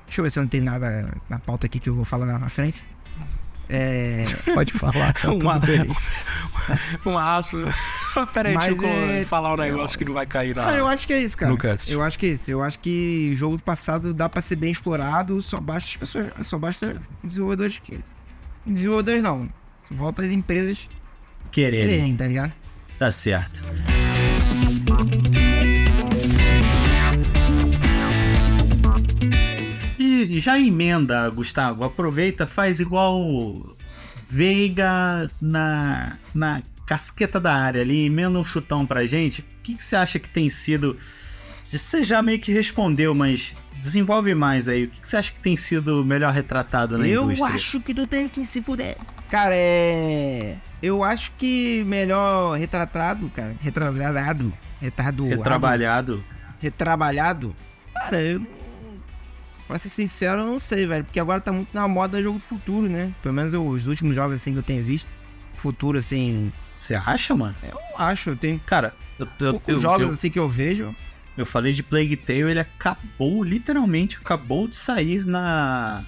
[0.07, 2.27] Deixa eu ver se eu não tem nada na pauta aqui que eu vou falar
[2.39, 2.83] na frente.
[3.67, 4.25] É,
[4.55, 5.15] Pode falar.
[5.15, 5.91] tá tudo bem.
[7.07, 7.57] uma aspa.
[8.35, 10.69] Peraí, Mas deixa eu é- falar um negócio que não vai cair na.
[10.69, 11.55] Ah, eu acho que é isso, cara.
[11.89, 12.51] Eu acho que é isso.
[12.51, 16.27] Eu acho que jogo do passado dá pra ser bem explorado, só basta as pessoas.
[16.43, 17.99] Só basta desenvolvedores que.
[18.67, 19.49] Desenvolvedores não.
[19.91, 20.89] Volta as empresas
[21.51, 21.89] Quererem.
[21.89, 22.53] quererem, tá ligado?
[22.99, 23.63] Tá certo.
[30.27, 31.85] Já emenda, Gustavo.
[31.85, 33.77] Aproveita, faz igual
[34.29, 39.41] Veiga na, na casqueta da área ali, emenda um chutão pra gente.
[39.43, 40.97] O que, que você acha que tem sido.
[41.71, 44.85] Você já meio que respondeu, mas desenvolve mais aí.
[44.85, 47.55] O que, que você acha que tem sido melhor retratado na eu indústria?
[47.55, 48.97] acho que tu tem que se fuder.
[49.29, 50.57] Cara, é.
[50.83, 53.57] Eu acho que melhor retratado, cara.
[53.61, 54.53] Retratado.
[54.81, 55.29] Retardado.
[55.29, 56.25] Retrabalhado.
[56.61, 57.57] Retrabalhado.
[57.95, 58.47] Cara, eu.
[59.67, 61.05] Pra ser sincero, eu não sei, velho.
[61.05, 63.13] Porque agora tá muito na moda jogo do futuro, né?
[63.23, 65.07] Pelo menos os últimos jogos assim que eu tenho visto.
[65.57, 66.53] Futuro, assim.
[66.77, 67.55] Você acha, mano?
[67.63, 70.95] Eu acho, eu tenho Cara, eu, eu, eu, jogos eu, assim que eu vejo.
[71.39, 76.05] eu falei de Plague Tale, ele acabou, literalmente acabou de sair na,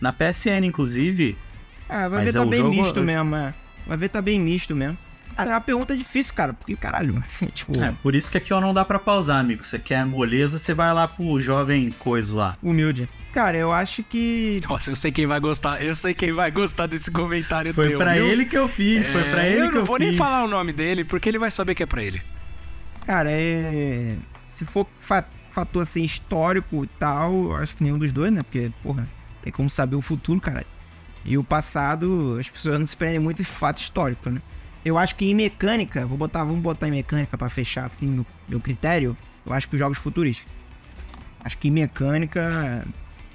[0.00, 1.38] na PSN, inclusive.
[1.88, 3.54] Ah, vai Mas ver é tá bem jogo- misto mesmo, é.
[3.86, 4.98] Vai ver tá bem misto mesmo.
[5.40, 6.52] Cara, é uma pergunta difícil, cara.
[6.52, 7.22] Porque, caralho,
[7.54, 9.64] tipo, É, por isso que aqui ó, não dá pra pausar, amigo.
[9.64, 12.56] Você quer moleza, você vai lá pro jovem coisa lá.
[12.62, 13.08] humilde.
[13.32, 14.60] Cara, eu acho que.
[14.68, 15.80] Nossa, eu sei quem vai gostar.
[15.82, 18.26] Eu sei quem vai gostar desse comentário Foi teu, pra viu?
[18.26, 20.08] ele que eu fiz, foi pra É, ele eu que não eu vou fiz.
[20.08, 22.20] nem falar o nome dele, porque ele vai saber que é pra ele.
[23.06, 24.16] Cara, é.
[24.56, 28.42] Se for fa- fator assim histórico e tal, eu acho que nenhum dos dois, né?
[28.42, 29.08] Porque, porra,
[29.42, 30.66] tem como saber o futuro, cara.
[31.24, 34.40] E o passado, as pessoas não se prendem muito em fato histórico, né?
[34.84, 38.26] Eu acho que em mecânica, vou botar, vamos botar em mecânica pra fechar assim meu,
[38.48, 39.16] meu critério.
[39.44, 40.50] Eu acho que os jogos futurísticos.
[41.42, 42.84] Acho que em mecânica,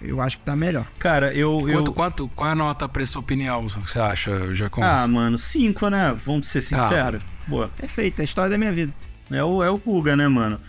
[0.01, 0.85] eu acho que tá melhor.
[0.99, 1.67] Cara, eu.
[1.67, 1.77] eu...
[1.77, 4.83] Quanto, quanto, qual é a nota pra essa opinião, você acha, Jacom?
[4.83, 6.15] Ah, mano, cinco, né?
[6.25, 7.21] Vamos ser sinceros.
[7.47, 8.93] Pô, Perfeito, é a história da minha vida.
[9.31, 10.59] é o, é o Guga, né, mano?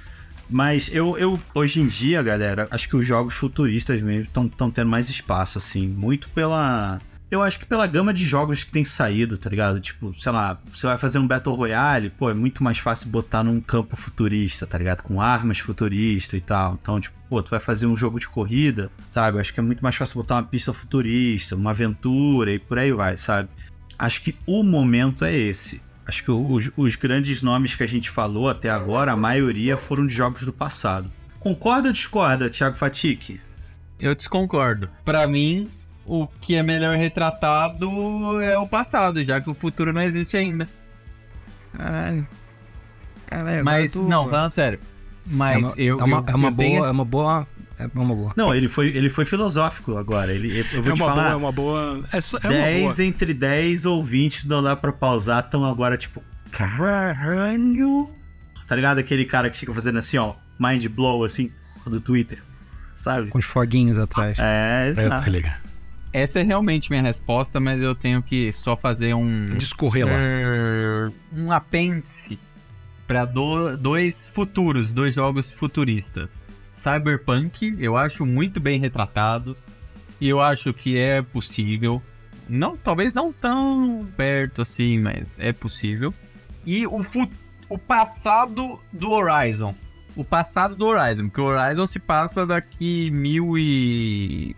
[0.49, 4.89] Mas eu, eu, hoje em dia, galera, acho que os jogos futuristas mesmo estão tendo
[4.89, 5.89] mais espaço, assim.
[5.89, 7.01] Muito pela.
[7.29, 9.81] Eu acho que pela gama de jogos que tem saído, tá ligado?
[9.81, 13.43] Tipo, sei lá, você vai fazer um Battle Royale, pô, é muito mais fácil botar
[13.43, 15.03] num campo futurista, tá ligado?
[15.03, 16.79] Com armas futuristas e tal.
[16.81, 19.37] Então, tipo, pô, tu vai fazer um jogo de corrida, sabe?
[19.37, 22.79] Eu acho que é muito mais fácil botar uma pista futurista, uma aventura e por
[22.79, 23.49] aí vai, sabe?
[23.99, 25.83] Acho que o momento é esse.
[26.07, 30.07] Acho que os, os grandes nomes que a gente falou até agora, a maioria foram
[30.07, 31.11] de jogos do passado.
[31.41, 33.41] Concorda ou discorda, Thiago Fatique?
[33.99, 34.89] Eu desconcordo.
[35.05, 35.69] Pra mim,
[36.07, 40.69] o que é melhor retratado é o passado, já que o futuro não existe ainda.
[41.77, 42.27] Caralho.
[43.27, 44.79] Caralho, Mas, tu- não, falando sério.
[45.27, 46.01] Mas é uma, eu.
[46.01, 47.47] é uma, eu- é uma eu tenho boa, é uma boa.
[47.79, 48.33] É uma boa.
[48.37, 50.33] Não, ele foi, ele foi filosófico agora.
[50.33, 51.31] Ele, eu vou é te uma boa, falar.
[51.33, 52.05] é uma boa.
[52.13, 53.05] É, só- é uma 10 boa.
[53.07, 56.23] entre 10 ouvintes não dá pra pausar, estão agora tipo.
[56.53, 58.09] Caralho!
[58.67, 58.99] Tá ligado?
[58.99, 61.53] Aquele cara que fica fazendo assim, ó, mind blow, assim,
[61.85, 62.39] do Twitter.
[62.95, 63.29] Sabe?
[63.29, 64.39] Com os foguinhos atrás.
[64.39, 65.31] É, É, tá exato.
[65.31, 65.66] ligado.
[66.17, 69.51] Essa é realmente minha resposta, mas eu tenho que só fazer um.
[69.51, 70.15] Discorrer lá.
[71.31, 72.39] Um apêndice
[73.07, 76.31] para dois futuros, dois jogos futuristas.
[76.73, 79.55] Cyberpunk, eu acho muito bem retratado
[80.19, 82.03] e eu acho que é possível.
[82.49, 86.15] Não, talvez não tão perto assim, mas é possível.
[86.65, 87.03] E o,
[87.69, 89.75] o passado do Horizon.
[90.17, 94.57] O passado do Horizon, porque o Horizon se passa daqui mil e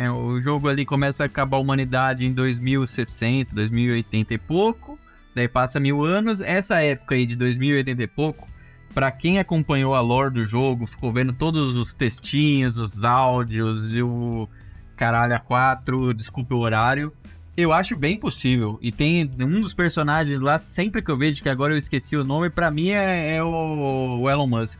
[0.00, 4.96] é, o jogo ali começa a acabar a humanidade em 2060, 2080 e pouco.
[5.34, 6.40] Daí passa mil anos.
[6.40, 8.48] Essa época aí de 2080 e pouco,
[8.94, 14.00] pra quem acompanhou a lore do jogo, ficou vendo todos os textinhos, os áudios e
[14.00, 14.48] o
[14.94, 17.12] caralho a 4, desculpe o horário.
[17.56, 18.78] Eu acho bem possível.
[18.80, 22.22] E tem um dos personagens lá, sempre que eu vejo, que agora eu esqueci o
[22.22, 24.78] nome, pra mim é, é o, o Elon Musk.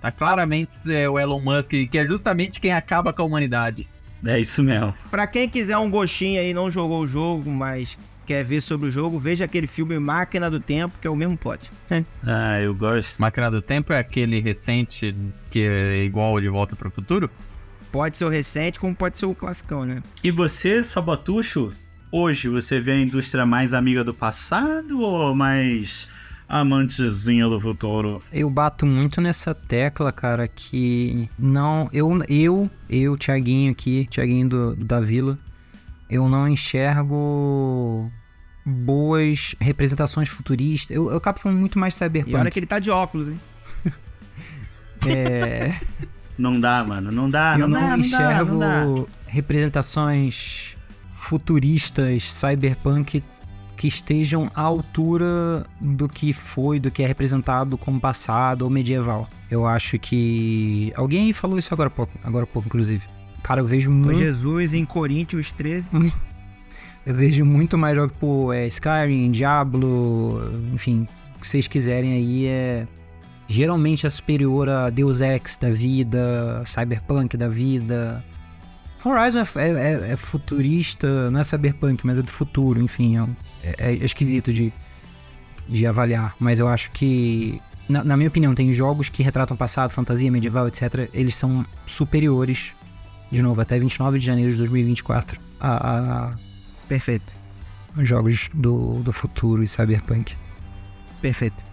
[0.00, 3.88] Tá claramente é o Elon Musk, que é justamente quem acaba com a humanidade.
[4.24, 4.94] É isso mesmo.
[5.10, 8.90] Pra quem quiser um gostinho aí, não jogou o jogo, mas quer ver sobre o
[8.90, 11.70] jogo, veja aquele filme Máquina do Tempo, que é o mesmo plot.
[12.26, 13.20] Ah, eu gosto.
[13.20, 15.14] Máquina do Tempo é aquele recente
[15.48, 17.30] que é igual de Volta para o Futuro?
[17.92, 20.02] Pode ser o recente, como pode ser o classicão, né?
[20.24, 21.72] E você, Sabatucho,
[22.10, 26.08] hoje você vê a indústria mais amiga do passado ou mais
[26.48, 28.20] amantezinha do futuro?
[28.32, 31.88] Eu bato muito nessa tecla, cara, que não.
[31.92, 35.38] Eu, eu, eu Thiaguinho aqui, Thiaguinho do, da Vila,
[36.08, 38.10] eu não enxergo
[38.64, 40.96] boas representações futuristas.
[40.96, 42.36] Eu, eu acabo falando muito mais E cyberpunk.
[42.36, 43.40] olha que ele tá de óculos, hein?
[45.06, 45.78] É,
[46.36, 47.12] Não dá, mano.
[47.12, 48.58] Não dá, eu não, não, dá, não dá, enxergo não
[49.04, 49.10] dá.
[49.26, 50.76] representações
[51.12, 53.22] futuristas cyberpunk
[53.76, 59.28] que estejam à altura do que foi, do que é representado como passado ou medieval.
[59.50, 60.92] Eu acho que.
[60.96, 63.06] Alguém falou isso agora há pouco, agora há pouco, inclusive.
[63.42, 64.18] Cara, eu vejo muito.
[64.18, 65.88] Jesus em Coríntios 13.
[67.06, 71.06] Eu vejo muito mais jogos, pô, é Skyrim, Diablo, enfim,
[71.36, 72.88] o que vocês quiserem aí é.
[73.46, 78.24] Geralmente é superior a Deus Ex da vida, Cyberpunk da vida.
[79.08, 79.70] Horizon é, é-
[80.08, 83.26] é- é futurista, não é Cyberpunk, mas é do futuro, enfim, é,
[83.78, 84.72] é- é esquisito de,
[85.68, 86.34] de avaliar.
[86.40, 90.66] Mas eu acho que, na, na minha opinião, tem jogos que retratam passado, fantasia, medieval,
[90.68, 91.08] etc.
[91.12, 92.72] Eles são superiores,
[93.30, 96.34] de novo, até 29 de janeiro de 2024, a, a
[96.88, 97.32] Perfeito,
[97.98, 100.34] jogos do, do futuro e cyberpunk.
[101.20, 101.64] perfeito.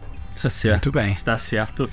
[0.42, 0.86] Tá certo.
[0.88, 1.14] Muito bem.
[1.14, 1.90] Está certo.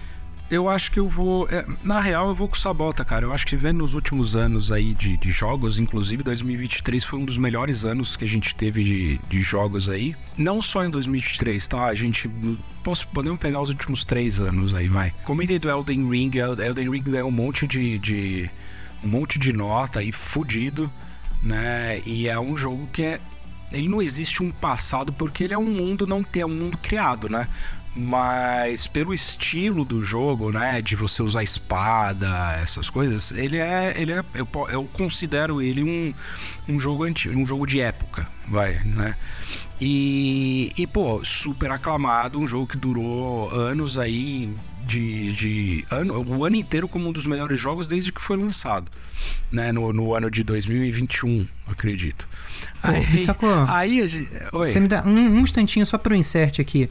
[0.50, 1.48] Eu acho que eu vou.
[1.48, 3.24] é, na real, eu vou com Sabota, cara.
[3.24, 7.24] Eu acho que vendo nos últimos anos aí de, de jogos, inclusive 2023 foi um
[7.24, 10.16] dos melhores anos que a gente teve de, de jogos aí.
[10.36, 11.84] Não só em 2023, tá?
[11.86, 12.28] A gente.
[12.82, 15.12] Posso, podemos pegar os últimos três anos aí, vai.
[15.24, 16.30] Comentei do Elden Ring.
[16.36, 17.98] El- Elden Ring ganhou um monte de.
[18.00, 18.50] de
[19.04, 20.90] um monte de nota aí, fudido,
[21.42, 22.02] né?
[22.04, 23.20] E é um jogo que é.
[23.72, 27.28] Ele não existe um passado porque ele é um mundo não é um mundo criado,
[27.28, 27.46] né?
[27.94, 34.12] Mas pelo estilo do jogo, né, de você usar espada, essas coisas, ele é, ele
[34.12, 36.14] é, eu, eu considero ele um,
[36.72, 39.16] um jogo antigo, um jogo de época, vai, né?
[39.80, 44.54] E, e pô, super aclamado, um jogo que durou anos aí
[44.86, 48.90] de, de ano, o ano inteiro como um dos melhores jogos desde que foi lançado,
[49.50, 52.28] né, no, no ano de 2021, acredito.
[52.82, 54.30] Aí, Bissacô, aí a gente.
[54.52, 56.88] Você me dá um, um instantinho só para o insert aqui.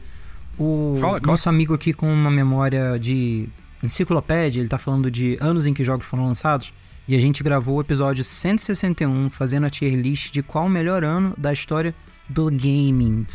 [0.62, 3.48] O Fala, nosso amigo aqui com uma memória de
[3.82, 6.72] enciclopédia, ele tá falando de anos em que jogos foram lançados.
[7.08, 11.02] E a gente gravou o episódio 161 fazendo a tier list de qual o melhor
[11.02, 11.94] ano da história
[12.28, 13.26] do gaming.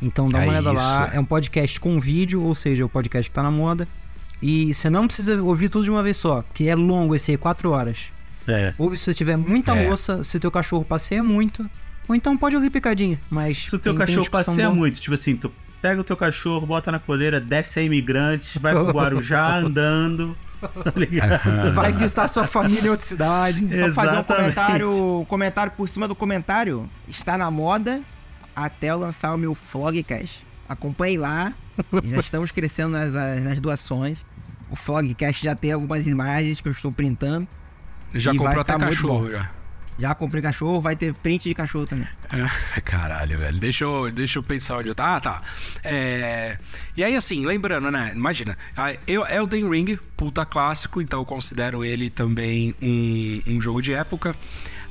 [0.00, 1.06] Então dá uma É olhada lá.
[1.06, 1.16] isso.
[1.16, 3.86] É um podcast com vídeo, ou seja, o podcast que tá na moda.
[4.42, 7.36] E você não precisa ouvir tudo de uma vez só, que é longo esse aí,
[7.36, 8.10] 4 horas.
[8.48, 8.74] É.
[8.78, 9.86] Ouve se você tiver muita É.
[9.88, 11.68] moça, se teu cachorro passeia muito.
[12.08, 13.66] Ou então pode ouvir picadinho, mas.
[13.68, 15.50] Se o teu cachorro passeia muito, tipo assim, tu
[15.84, 20.92] pega o teu cachorro, bota na coleira, desce a imigrante, vai pro Guarujá andando, tá
[20.96, 21.74] ligado?
[21.74, 23.60] Vai visitar sua família em outra cidade.
[23.68, 24.26] Só fazer um Exatamente.
[24.54, 26.88] comentário, comentário por cima do comentário.
[27.06, 28.00] Está na moda
[28.56, 30.46] até eu lançar o meu Flogcast.
[30.66, 31.52] Acompanhe lá.
[32.02, 33.12] Já estamos crescendo nas,
[33.42, 34.16] nas doações.
[34.70, 37.46] O Flogcast já tem algumas imagens que eu estou printando.
[38.14, 39.50] Já comprou até cachorro já.
[39.98, 42.08] Já comprei cachorro, vai ter print de cachorro também.
[42.32, 43.58] É, Caralho, velho.
[43.58, 45.16] Deixa eu, deixa eu pensar onde eu tá.
[45.16, 45.42] Ah, tá.
[45.82, 46.58] É,
[46.96, 48.12] E aí, assim, lembrando, né?
[48.14, 48.58] Imagina,
[49.06, 54.34] eu, Elden Ring, puta clássico, então eu considero ele também um, um jogo de época.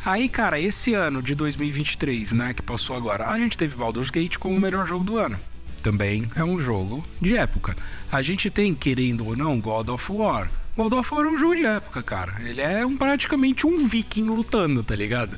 [0.06, 4.38] Aí, cara, esse ano de 2023, né, que passou agora, a gente teve Baldur's Gate
[4.38, 5.39] como o melhor jogo do ano.
[5.84, 7.76] Também é um jogo de época.
[8.10, 10.50] A gente tem, querendo ou não, God of War.
[10.78, 12.36] God of War é um jogo de época, cara.
[12.40, 15.38] Ele é um, praticamente um viking lutando, tá ligado?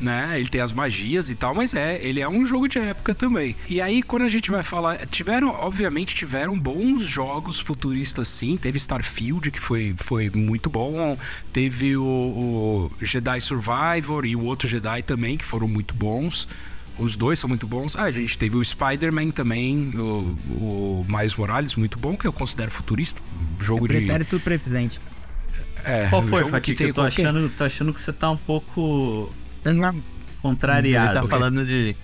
[0.00, 0.34] né?
[0.36, 3.56] Ele tem as magias e tal, mas é, ele é um jogo de época também.
[3.68, 8.56] E aí, quando a gente vai falar, tiveram, obviamente, tiveram bons jogos futuristas sim.
[8.56, 11.18] Teve Starfield, que foi, foi muito bom.
[11.52, 16.48] Teve o, o Jedi Survivor e o outro Jedi também, que foram muito bons.
[16.98, 17.94] Os dois são muito bons.
[17.96, 22.32] Ah, a gente teve o Spider-Man também, o, o Miles Morales, muito bom, que eu
[22.32, 23.22] considero futurista.
[23.60, 23.94] Jogo de.
[23.98, 25.00] Pretérito presente.
[25.84, 26.72] É, Qual foi, Fatih?
[26.72, 29.32] Que tem eu tô qualquer- achando, tô achando que você tá um pouco
[29.64, 29.80] Ele
[30.42, 31.22] contrariado.
[31.22, 31.94] tá falando de.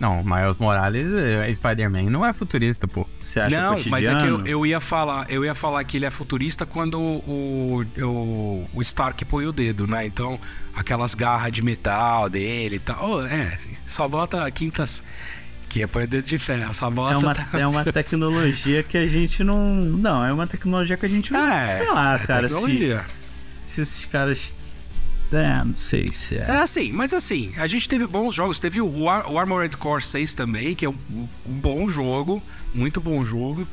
[0.00, 3.06] Não, Miles Morales, é, Spider-Man não é futurista, pô.
[3.16, 3.90] Você acha Não, cotidiano?
[3.90, 7.00] mas é que eu, eu ia falar, eu ia falar que ele é futurista quando
[7.00, 10.06] o, o, o Stark põe o dedo, né?
[10.06, 10.38] Então,
[10.74, 13.10] aquelas garras de metal dele e tal.
[13.10, 15.02] Oh, é, só bota quintas.
[15.68, 17.14] Que é põe o dedo de ferro, só bota.
[17.14, 19.74] É uma, tá- é uma tecnologia que a gente não.
[19.74, 21.40] Não, é uma tecnologia que a gente não.
[21.46, 22.48] É, sei lá, é cara.
[22.48, 23.00] Se,
[23.60, 24.54] se esses caras.
[25.32, 26.46] É, não sei se é.
[26.48, 28.58] É assim, mas assim, a gente teve bons jogos.
[28.58, 32.42] Teve o, o Armored Core 6 também, que é um, um bom jogo,
[32.74, 33.66] muito bom jogo.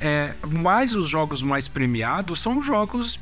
[0.00, 3.18] É, mas os jogos mais premiados são jogos.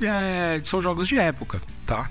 [0.00, 2.10] é, são jogos de época, tá?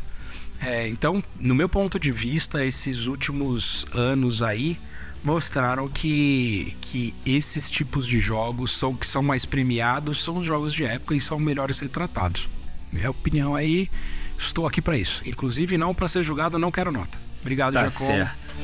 [0.61, 4.79] É, então, no meu ponto de vista, esses últimos anos aí
[5.23, 10.71] mostraram que, que esses tipos de jogos são que são mais premiados, são os jogos
[10.71, 12.47] de época e são melhores retratados.
[12.91, 13.89] Minha opinião aí,
[14.37, 15.21] estou aqui para isso.
[15.25, 17.17] Inclusive, não para ser julgado, não quero nota.
[17.41, 18.05] Obrigado, Tá Jacó.
[18.05, 18.55] certo.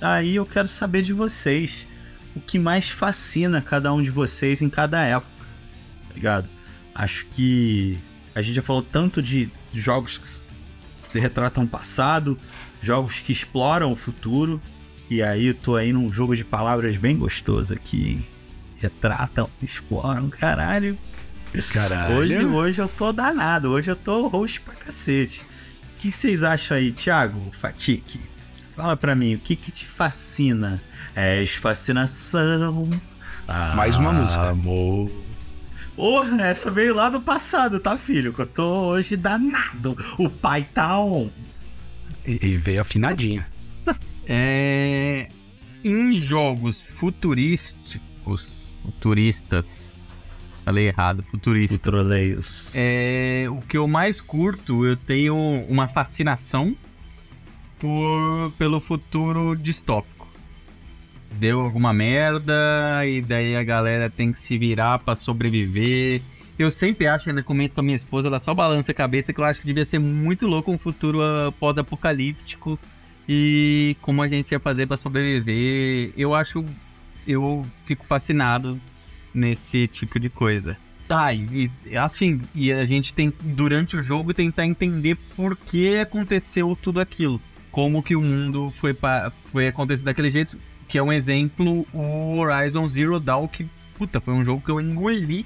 [0.00, 1.86] Aí eu quero saber de vocês
[2.36, 5.46] o que mais fascina cada um de vocês em cada época,
[6.08, 6.48] tá ligado?
[6.94, 7.98] Acho que
[8.34, 10.42] A gente já falou tanto de jogos
[11.12, 12.36] que retratam o passado,
[12.82, 14.60] jogos que exploram o futuro.
[15.08, 18.24] E aí eu tô aí num jogo de palavras bem gostoso aqui, hein?
[18.84, 20.98] Retratam, exploram, caralho.
[21.72, 22.16] Caralho.
[22.16, 25.40] Hoje, hoje eu tô danado, hoje eu tô roxo pra cacete.
[25.40, 28.20] O que vocês acham aí, Thiago Fatique?
[28.76, 30.82] Fala pra mim, o que que te fascina?
[31.14, 32.90] És fascinação.
[33.74, 34.50] Mais uma música.
[34.50, 35.10] Amor.
[35.96, 38.34] Porra, essa veio lá do passado, tá, filho?
[38.34, 39.96] Que eu tô hoje danado.
[40.18, 41.30] O pai tá on.
[42.26, 43.46] E, e veio afinadinha.
[44.26, 45.28] É...
[45.82, 48.48] Em jogos futurísticos,
[48.84, 49.64] futurista,
[50.64, 51.74] falei errado, futurista.
[51.74, 52.72] Futroleios.
[52.76, 55.36] É, o que eu mais curto, eu tenho
[55.68, 56.76] uma fascinação
[57.78, 60.28] por, pelo futuro distópico.
[61.32, 66.22] Deu alguma merda e daí a galera tem que se virar pra sobreviver.
[66.56, 69.40] Eu sempre acho, ainda comento com a minha esposa, ela só balança a cabeça que
[69.40, 72.78] eu acho que devia ser muito louco um futuro ah, pós-apocalíptico
[73.28, 76.12] e como a gente ia fazer pra sobreviver.
[76.16, 76.64] Eu acho,
[77.26, 78.80] eu fico fascinado
[79.34, 80.76] nesse tipo de coisa.
[81.06, 81.70] Tá, e,
[82.00, 87.40] assim, e a gente tem durante o jogo tentar entender por que aconteceu tudo aquilo.
[87.70, 90.56] Como que o mundo foi, pa, foi acontecer daquele jeito.
[90.88, 93.66] Que é um exemplo, o Horizon Zero Dawn, que,
[93.98, 95.44] puta, foi um jogo que eu engoli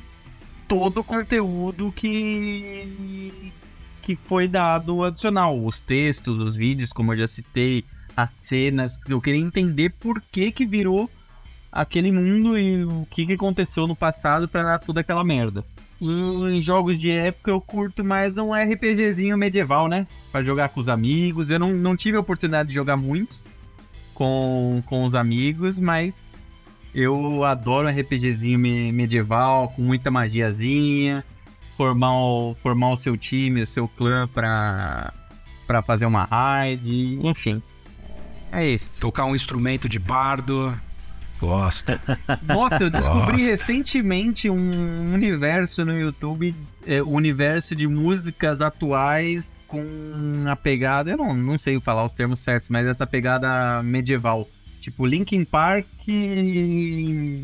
[0.69, 3.53] todo o conteúdo que,
[4.03, 5.59] que foi dado adicional.
[5.65, 7.85] Os textos, os vídeos, como eu já citei,
[8.17, 9.01] as cenas.
[9.09, 11.11] Eu queria entender por que que virou
[11.81, 15.65] aquele mundo e o que, que aconteceu no passado pra dar toda aquela merda.
[16.01, 20.07] Em jogos de época eu curto mais um RPGzinho medieval, né?
[20.31, 21.51] Pra jogar com os amigos.
[21.51, 23.39] Eu não, não tive a oportunidade de jogar muito
[24.15, 26.15] com, com os amigos, mas
[26.95, 31.25] eu adoro um RPGzinho me- medieval, com muita magiazinha.
[31.77, 35.13] Formar o, formar o seu time, o seu clã pra,
[35.67, 37.63] pra fazer uma raid, enfim.
[38.51, 38.91] É isso.
[39.01, 40.75] Tocar um instrumento de bardo.
[41.41, 41.93] Gosto.
[42.47, 43.51] Nossa, eu descobri Gosto.
[43.51, 46.55] recentemente um universo no YouTube,
[46.87, 49.85] é, universo de músicas atuais com
[50.49, 54.49] a pegada, eu não, não sei falar os termos certos, mas essa pegada medieval.
[54.81, 56.15] Tipo Linkin Park em,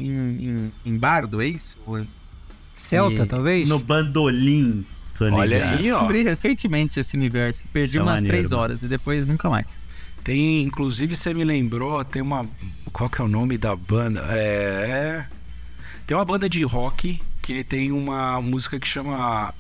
[0.07, 1.79] em, em bardo, é isso?
[2.75, 3.69] Celta, E- talvez?
[3.69, 4.85] No bandolim.
[5.21, 5.99] Olha aí, ó.
[5.99, 7.65] Descobri recentemente esse universo.
[7.73, 8.63] Perdi Isso é umas maneiro, três mano.
[8.63, 9.67] horas e depois nunca mais.
[10.25, 12.47] Tem, inclusive, você me lembrou, tem uma.
[12.93, 14.25] Qual que é o nome da banda?
[14.31, 15.27] É.
[16.07, 19.53] Tem uma banda de rock que tem uma música que chama.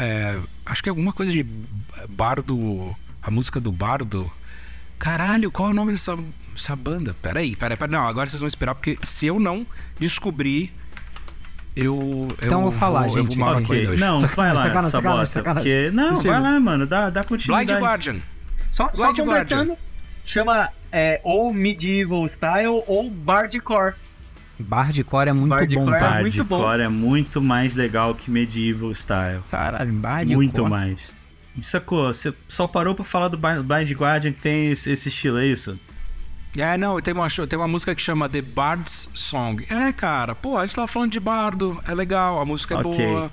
[0.00, 1.46] é, acho que é alguma coisa de
[2.08, 2.94] Bardo.
[3.22, 4.30] A música do Bardo.
[4.98, 6.16] Caralho, qual é o nome dessa,
[6.52, 7.14] dessa banda?
[7.22, 7.92] Peraí, peraí, peraí.
[7.92, 9.64] Não, agora vocês vão esperar, porque se eu não
[10.00, 10.72] descobrir,
[11.76, 12.28] eu.
[12.42, 13.36] Então eu vou falar, Eu gente.
[13.36, 14.00] vou marcar Ok, hoje.
[14.00, 15.38] não, vai lá, sacanagem, essa sacanagem, bosta.
[15.40, 15.72] sacanagem.
[15.72, 15.90] Porque...
[15.94, 17.80] Não, vai lá, mano, dá, dá Blind continuidade.
[17.80, 18.16] Guardian.
[18.76, 19.74] Só, só completando,
[20.22, 23.94] chama é, ou Medieval Style ou Bardcore.
[24.58, 26.20] Bardcore é muito Bardcore bom, é tá?
[26.20, 26.72] muito bom.
[26.72, 29.40] É muito mais legal que Medieval Style.
[29.50, 30.36] Caralho, Bardcore.
[30.36, 31.08] Muito mais.
[31.62, 32.06] Sacou?
[32.12, 35.78] Você só parou pra falar do Blind Guardian que tem esse, esse estilo, é isso?
[36.54, 39.66] É, não, tem uma, tem uma música que chama The Bard's Song.
[39.70, 43.06] É, cara, pô, a gente tava falando de bardo, é legal, a música é Ok.
[43.06, 43.30] boa.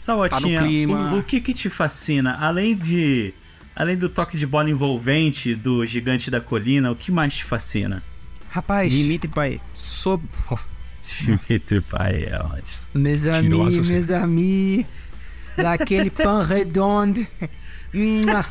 [0.00, 1.14] Sabotinha, Tá no clima.
[1.14, 2.36] o, o que que te fascina?
[2.40, 3.32] Além de...
[3.76, 8.02] Além do toque de bola envolvente do Gigante da Colina, o que mais te fascina?
[8.50, 9.60] Rapaz, Limite pai.
[9.74, 10.24] sob...
[10.50, 10.58] oh,
[11.22, 12.78] Dimitri Pai é ótimo.
[12.94, 13.92] Mes amis, assim.
[13.92, 14.86] mes amis,
[15.56, 17.24] daquele pão redondo.
[17.92, 18.44] Mua.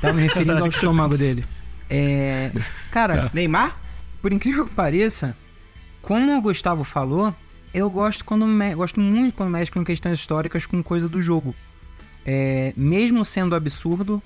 [0.00, 1.44] Tava me referindo ao estômago dele.
[1.90, 2.50] É,
[2.92, 3.76] cara, Neymar?
[4.22, 5.36] por incrível que pareça,
[6.00, 7.34] como o Gustavo falou,
[7.74, 11.54] eu gosto quando me- gosto muito quando mexe com questões históricas com coisa do jogo.
[12.32, 14.22] É, mesmo sendo absurdo,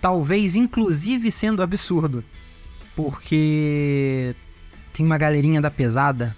[0.00, 2.24] talvez inclusive sendo absurdo,
[2.94, 4.34] porque
[4.94, 6.34] tem uma galerinha da pesada.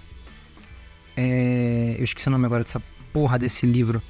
[1.17, 2.83] é, eu esqueci o nome agora dessa
[3.13, 4.03] porra desse livro.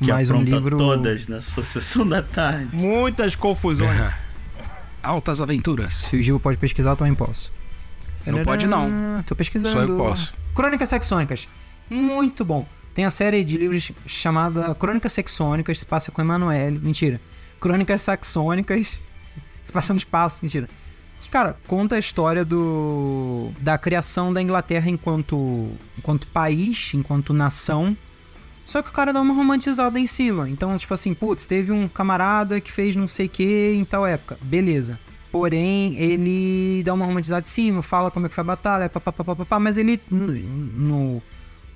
[0.00, 0.76] Que mas um livro.
[0.76, 2.74] todas na sua sessão da tarde.
[2.74, 4.12] Muitas confusões.
[5.00, 5.94] Altas aventuras.
[5.94, 7.52] Se o Gil pode pesquisar, eu também posso.
[8.26, 9.22] Não pode, não.
[9.24, 9.74] Tô pesquisando.
[9.74, 10.34] Só eu posso.
[10.56, 11.48] Crônicas Saxônicas.
[11.88, 12.66] Muito bom.
[12.94, 16.78] Tem a série de livros chamada Crônicas Saxônicas, se passa com Emanuele.
[16.78, 17.20] Mentira.
[17.60, 18.98] Crônicas Saxônicas,
[19.64, 20.40] se passa no espaço.
[20.42, 20.68] Mentira.
[21.32, 27.96] Cara, conta a história do da criação da Inglaterra enquanto, enquanto país, enquanto nação.
[28.66, 30.50] Só que o cara dá uma romantizada em cima.
[30.50, 34.06] Então, tipo assim, putz, teve um camarada que fez não sei o que em tal
[34.06, 34.36] época.
[34.42, 35.00] Beleza.
[35.30, 39.58] Porém, ele dá uma romantizada em cima, fala como é que foi a batalha, papapá,
[39.58, 41.22] mas ele, no, no,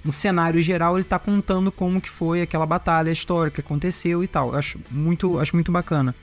[0.07, 4.29] um cenário geral, ele tá contando como que foi aquela batalha histórica que aconteceu e
[4.29, 4.53] tal.
[4.53, 6.15] Eu acho muito, acho muito bacana.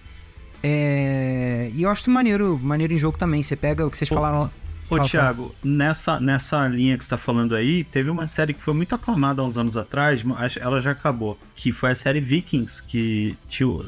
[0.63, 1.69] É...
[1.73, 3.43] E eu acho maneiro, maneiro em jogo também.
[3.43, 4.49] Você pega o que vocês Ô, falaram.
[4.89, 8.61] Ô, Fala, Thiago, nessa, nessa linha que você tá falando aí, teve uma série que
[8.61, 11.37] foi muito aclamada há uns anos atrás, mas ela já acabou.
[11.55, 13.85] Que foi a série Vikings, que tio,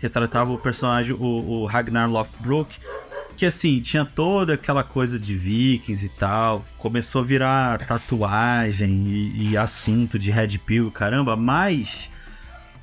[0.00, 1.24] retratava o personagem, o,
[1.62, 2.78] o Ragnar Lothbrok.
[3.36, 6.64] Que assim, tinha toda aquela coisa de Vikings e tal.
[6.78, 12.10] Começou a virar tatuagem e, e assunto de Red Pill, caramba, mas.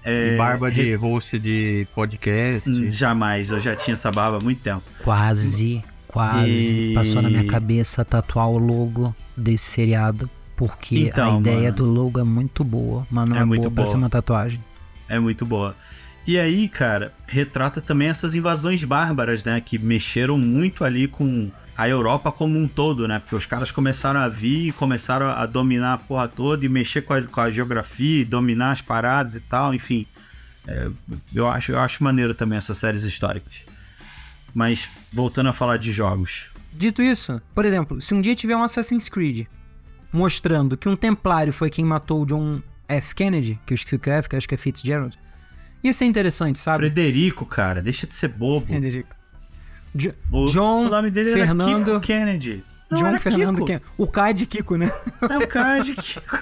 [0.04, 2.70] é, Barba de host de podcast.
[2.70, 4.84] Hum, Jamais, eu já tinha essa barba há muito tempo.
[5.04, 6.50] Quase, quase.
[6.50, 10.30] E- Passou na minha cabeça tatuar o logo desse seriado.
[10.58, 11.72] Porque Então, a ideia mano.
[11.78, 13.92] do logo é muito boa, mas não É é, muito boa pra boa.
[13.92, 14.60] ser uma tatuagem.
[15.08, 15.74] É muito boa.
[16.30, 19.60] E aí, cara, retrata também essas invasões bárbaras, né?
[19.60, 23.18] Que mexeram muito ali com a Europa como um todo, né?
[23.18, 27.02] Porque os caras começaram a vir e começaram a dominar a porra toda e mexer
[27.02, 30.06] com a, com a geografia, dominar as paradas e tal, enfim.
[30.68, 30.92] É,
[31.34, 33.66] eu, acho, eu acho maneiro também essas séries históricas.
[34.54, 36.50] Mas, voltando a falar de jogos.
[36.72, 39.48] Dito isso, por exemplo, se um dia tiver um Assassin's Creed
[40.14, 43.16] mostrando que um templário foi quem matou o John F.
[43.16, 45.18] Kennedy, que eu esqueci o que é que acho que é Fitzgerald,
[45.84, 46.86] ia ser interessante, sabe?
[46.86, 48.68] Frederico, cara, deixa de ser bobo.
[48.68, 49.16] Frederico.
[49.96, 52.64] Jo- O, John o nome dele Fernando era Kiko Kennedy.
[52.90, 53.68] Não, John era Fernando Kiko.
[53.68, 53.86] Kennedy.
[53.98, 54.92] O K é de Kiko, né?
[55.30, 56.40] É o cara de Kiko.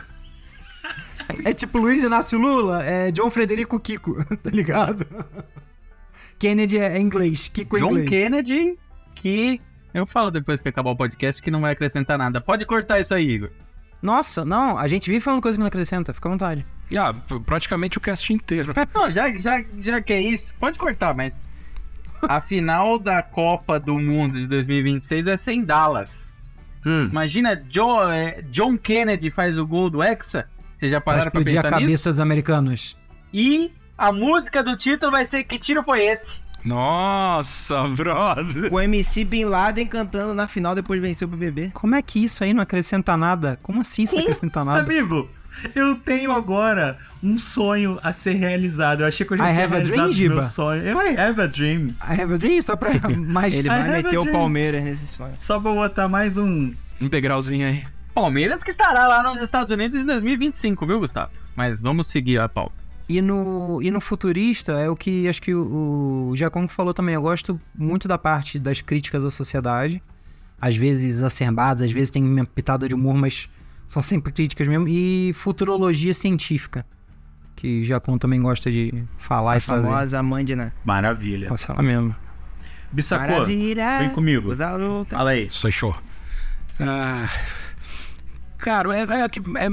[1.43, 5.05] É tipo Luiz Inácio Lula, é John Frederico Kiko, tá ligado?
[6.39, 8.09] Kennedy é inglês, Kiko é John inglês.
[8.09, 8.77] Kennedy,
[9.15, 9.59] que
[9.93, 12.39] eu falo depois que acabar o podcast que não vai acrescentar nada.
[12.39, 13.49] Pode cortar isso aí, Igor.
[14.01, 16.65] Nossa, não, a gente vive falando coisa que não acrescenta, fica à vontade.
[16.95, 17.13] Ah,
[17.45, 18.73] praticamente o cast inteiro.
[18.95, 21.33] Não, já, já, já que é isso, pode cortar, mas
[22.21, 26.11] a final da Copa do Mundo de 2026 vai ser em Dallas.
[26.85, 27.09] Hum.
[27.11, 30.47] Imagina, John, é, John Kennedy faz o gol do Hexa.
[30.79, 31.85] Vocês já Pra pararam pra explodir a pensar nisso?
[31.87, 32.97] cabeça dos americanos.
[33.33, 36.27] E a música do título vai ser Que Tiro Foi Esse?
[36.63, 38.71] Nossa, brother.
[38.73, 41.71] O MC Bin Laden cantando na final depois de vencer o BBB.
[41.73, 43.57] Como é que isso aí não acrescenta nada?
[43.61, 44.81] Como assim isso não acrescenta nada?
[44.81, 45.29] Amigo,
[45.75, 49.01] eu tenho agora um sonho a ser realizado.
[49.01, 50.33] Eu achei que eu já I tinha dream, realizado Giba?
[50.35, 50.81] meu sonho.
[50.83, 51.87] Eu I have a dream.
[52.07, 53.53] I have a dream, só pra mais...
[53.53, 54.33] Ele vai meter o dream.
[54.33, 55.33] Palmeiras nesse sonho.
[55.35, 56.73] Só pra botar mais um.
[57.01, 57.85] Um degrauzinho aí.
[58.13, 61.29] Palmeiras que estará lá nos Estados Unidos em 2025, viu, Gustavo?
[61.55, 62.73] Mas vamos seguir a pauta.
[63.09, 67.15] E no, e no futurista é o que acho que o, o Giacomo falou também.
[67.15, 70.01] Eu gosto muito da parte das críticas à sociedade.
[70.59, 73.47] Às vezes exacerbadas, às vezes tem uma pitada de humor, mas
[73.87, 74.87] são sempre críticas mesmo.
[74.87, 76.85] E futurologia científica,
[77.55, 79.87] que o Giacomo também gosta de falar A e fazer.
[79.87, 80.71] famosa Mandina.
[80.85, 81.49] Maravilha.
[81.49, 82.15] Nossa, ela mesmo.
[82.91, 83.99] Bissacô, Maravilha.
[83.99, 84.55] vem comigo.
[85.09, 85.47] Fala aí.
[85.47, 85.95] Isso show.
[86.79, 87.27] Ah,
[88.57, 89.69] cara, é, é, é-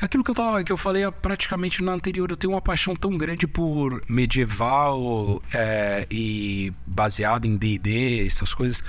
[0.00, 2.28] é aquilo que eu, tava, que eu falei praticamente na anterior.
[2.30, 8.82] Eu tenho uma paixão tão grande por medieval é, e baseado em DD, essas coisas,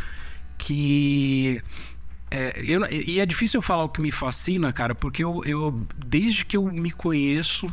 [0.58, 1.62] que.
[2.32, 5.72] É, eu- e é difícil eu falar o que me fascina, cara, porque eu, eu
[5.96, 7.68] desde que eu me conheço,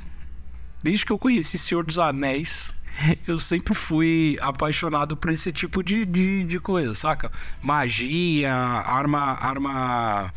[0.82, 2.72] desde que eu conheci Senhor dos Anéis,
[3.26, 7.30] eu sempre fui apaixonado por esse tipo de, de, de coisa, saca?
[7.62, 9.38] Magia, arma.
[9.40, 10.32] arma.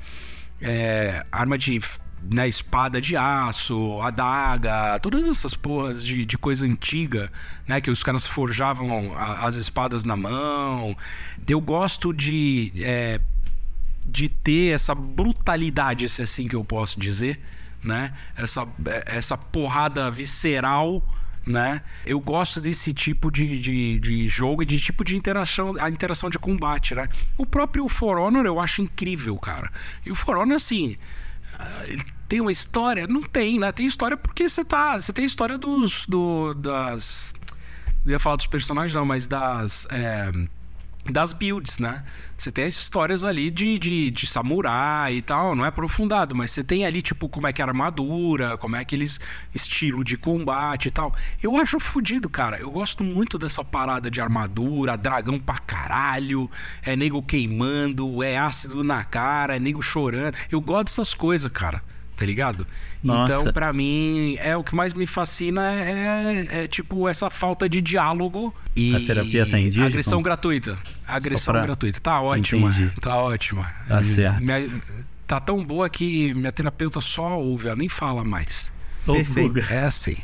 [0.61, 1.79] é, arma de.
[2.27, 7.31] Né, espada de aço, adaga, todas essas porras de, de coisa antiga,
[7.67, 7.79] né?
[7.79, 10.97] Que os caras forjavam a- as espadas na mão.
[11.47, 12.71] Eu gosto de.
[12.77, 13.21] é,
[14.05, 17.39] de ter essa brutalidade, se é assim que eu posso dizer,
[17.83, 18.13] né?
[18.35, 18.67] Essa,
[19.05, 21.03] essa porrada visceral,
[21.45, 21.81] né?
[22.05, 26.29] Eu gosto desse tipo de, de, de jogo e de tipo de interação, a interação
[26.29, 27.07] de combate, né?
[27.37, 29.71] O próprio For Honor eu acho incrível, cara.
[30.05, 30.97] E o For Honor, assim,
[31.57, 33.07] ah, ele tem uma história?
[33.07, 33.71] Não tem, né?
[33.71, 34.99] Tem história porque você tá.
[34.99, 36.05] Você tem história dos.
[36.05, 37.33] Do, das.
[38.03, 39.87] Não ia falar dos personagens, não, mas das.
[39.91, 40.31] é,
[41.11, 42.03] das builds, né?
[42.37, 46.51] Você tem as histórias ali de, de, de samurai e tal, não é aprofundado, mas
[46.51, 49.19] você tem ali, tipo, como é que é a armadura, como é aqueles
[49.53, 51.15] estilo de combate e tal.
[51.41, 52.57] Eu acho fodido, cara.
[52.57, 56.49] Eu gosto muito dessa parada de armadura, dragão pra caralho,
[56.83, 60.35] é nego queimando, é ácido na cara, é nego chorando.
[60.51, 61.81] Eu gosto dessas coisas, cara.
[62.17, 62.65] Tá ligado?
[63.03, 63.33] Nossa.
[63.41, 67.81] Então, pra mim, é o que mais me fascina é, é, tipo essa falta de
[67.81, 70.77] diálogo e A terapia tá em dia, agressão gratuita.
[71.07, 71.99] Agressão pra- gratuita.
[71.99, 72.69] Tá ótima.
[72.69, 72.91] Entendi.
[73.01, 73.69] Tá ótima.
[73.87, 74.41] Tá certo.
[74.41, 74.69] Minha-
[75.27, 78.71] tá tão boa que minha terapeuta só ouve, ela nem fala mais.
[79.05, 79.47] Perfeito.
[79.49, 80.15] Guga, É assim.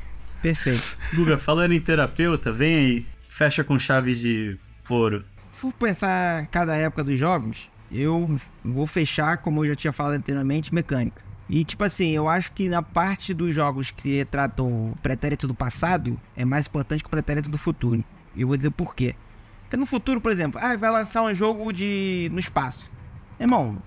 [0.42, 0.98] Perfeito.
[1.14, 3.06] Guga, falando em terapeuta, vem aí.
[3.28, 4.58] Fecha com chave de
[4.90, 5.24] ouro.
[5.52, 10.14] Se for pensar cada época dos jogos, eu vou fechar, como eu já tinha falado
[10.14, 11.22] anteriormente, mecânica.
[11.52, 15.54] E, tipo assim, eu acho que na parte dos jogos que retratam o pretérito do
[15.54, 18.02] passado, é mais importante que o pretérito do futuro.
[18.34, 19.16] E eu vou dizer por quê.
[19.64, 22.90] Porque no futuro, por exemplo, ah, vai lançar um jogo de no espaço.
[23.38, 23.84] Irmão,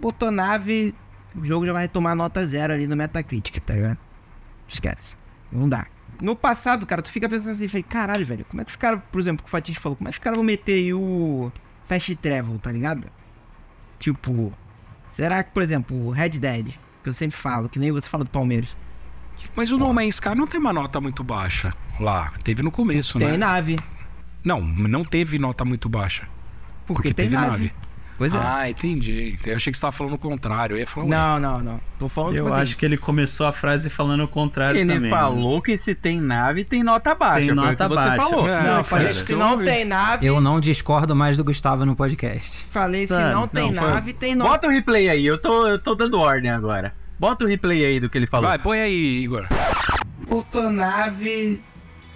[0.00, 0.94] botou nave,
[1.34, 3.98] o jogo já vai tomar nota zero ali no Metacritic, tá ligado?
[4.68, 5.16] Esquece.
[5.50, 5.88] Não dá.
[6.22, 9.00] No passado, cara, tu fica pensando assim, falei, caralho, velho, como é que os caras,
[9.10, 11.50] por exemplo, que o Fatih falou, como é que os caras vão meter aí o
[11.86, 13.04] Fast Travel, tá ligado?
[13.98, 14.52] Tipo,
[15.10, 16.78] será que, por exemplo, o Red Dead,
[17.08, 18.76] eu sempre falo, que nem você fala do Palmeiras,
[19.56, 22.32] Mas o No Man's Sky não tem uma nota muito baixa lá.
[22.44, 23.36] Teve no começo, tem né?
[23.36, 23.78] nave.
[24.44, 26.28] Não, não teve nota muito baixa.
[26.86, 27.50] Porque, Porque tem teve nave.
[27.50, 27.72] nave.
[28.20, 28.38] Pois é.
[28.38, 29.38] Ah, entendi.
[29.46, 30.74] Eu achei que você tava falando o contrário.
[30.76, 31.80] Eu ia falar, não, não, não.
[31.98, 34.92] Tô falando Eu tipo assim, acho que ele começou a frase falando o contrário Ele
[34.92, 35.10] também.
[35.10, 35.16] né?
[35.16, 37.38] falou que se tem nave, tem nota baixa.
[37.38, 38.28] Tem foi nota que você baixa.
[38.28, 38.46] Falou.
[38.46, 40.26] É, Não, Não, eu falei cara, se não tem nave.
[40.26, 42.66] Eu não discordo mais do Gustavo no podcast.
[42.70, 44.50] Falei, se Mano, não tem não, foi- nave, tem nove.
[44.50, 46.92] Bota o replay aí, eu tô, eu tô dando ordem agora.
[47.18, 48.48] Bota o replay aí do que ele falou.
[48.48, 49.46] Vai, põe aí, Igor.
[50.28, 51.58] Botou nave,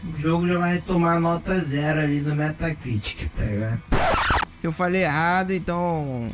[0.05, 3.81] o jogo já vai tomar nota zero ali no Metacritic, tá ligado?
[4.65, 6.27] Se eu falei errado, então.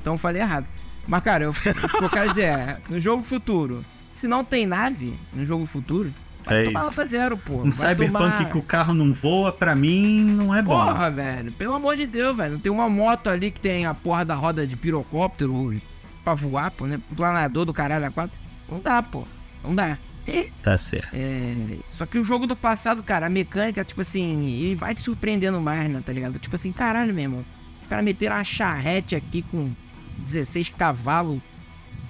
[0.00, 0.66] Então eu falei errado.
[1.06, 1.68] Mas, cara, eu, o que
[2.04, 3.84] eu quero dizer é: no jogo futuro,
[4.16, 6.12] se não tem nave no jogo futuro,
[6.44, 7.06] vai É tomar isso.
[7.08, 7.58] zero, pô.
[7.58, 10.72] Um Vai cyberpunk tomar- que o carro não voa, pra mim, não é bom.
[10.72, 12.58] Porra, velho, pelo amor de Deus, velho.
[12.58, 15.72] Tem uma moto ali que tem a porra da roda de pirocóptero
[16.24, 16.98] pra voar, pô, né?
[17.16, 18.36] Planador do caralho a quatro.
[18.68, 19.22] Não dá, pô.
[19.62, 19.96] Não dá.
[20.62, 21.14] Tá certo.
[21.14, 21.54] é,
[21.90, 25.60] Só que o jogo do passado, cara, a mecânica, tipo assim, ele vai te surpreendendo
[25.60, 26.38] mais, né, tá ligado?
[26.38, 27.44] Tipo assim, caralho mesmo.
[27.84, 29.70] O cara meter uma charrete aqui com
[30.18, 31.40] 16 cavalos,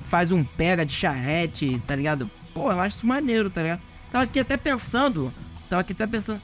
[0.07, 2.29] faz um pega de charrete, tá ligado?
[2.53, 3.81] Pô, eu acho isso maneiro, tá ligado?
[4.11, 5.33] Tava aqui até pensando,
[5.69, 6.41] tava aqui até pensando,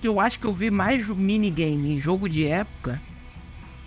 [0.00, 3.00] que eu acho que eu vi mais minigame em jogo de época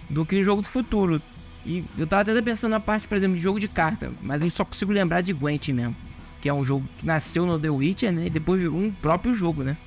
[0.10, 1.22] do que em jogo do futuro.
[1.66, 4.50] E eu tava até pensando na parte, por exemplo, de jogo de carta, mas eu
[4.50, 5.96] só consigo lembrar de Gwent mesmo.
[6.42, 8.26] Que é um jogo que nasceu no The Witcher, né?
[8.26, 9.78] E depois virou um próprio jogo, né?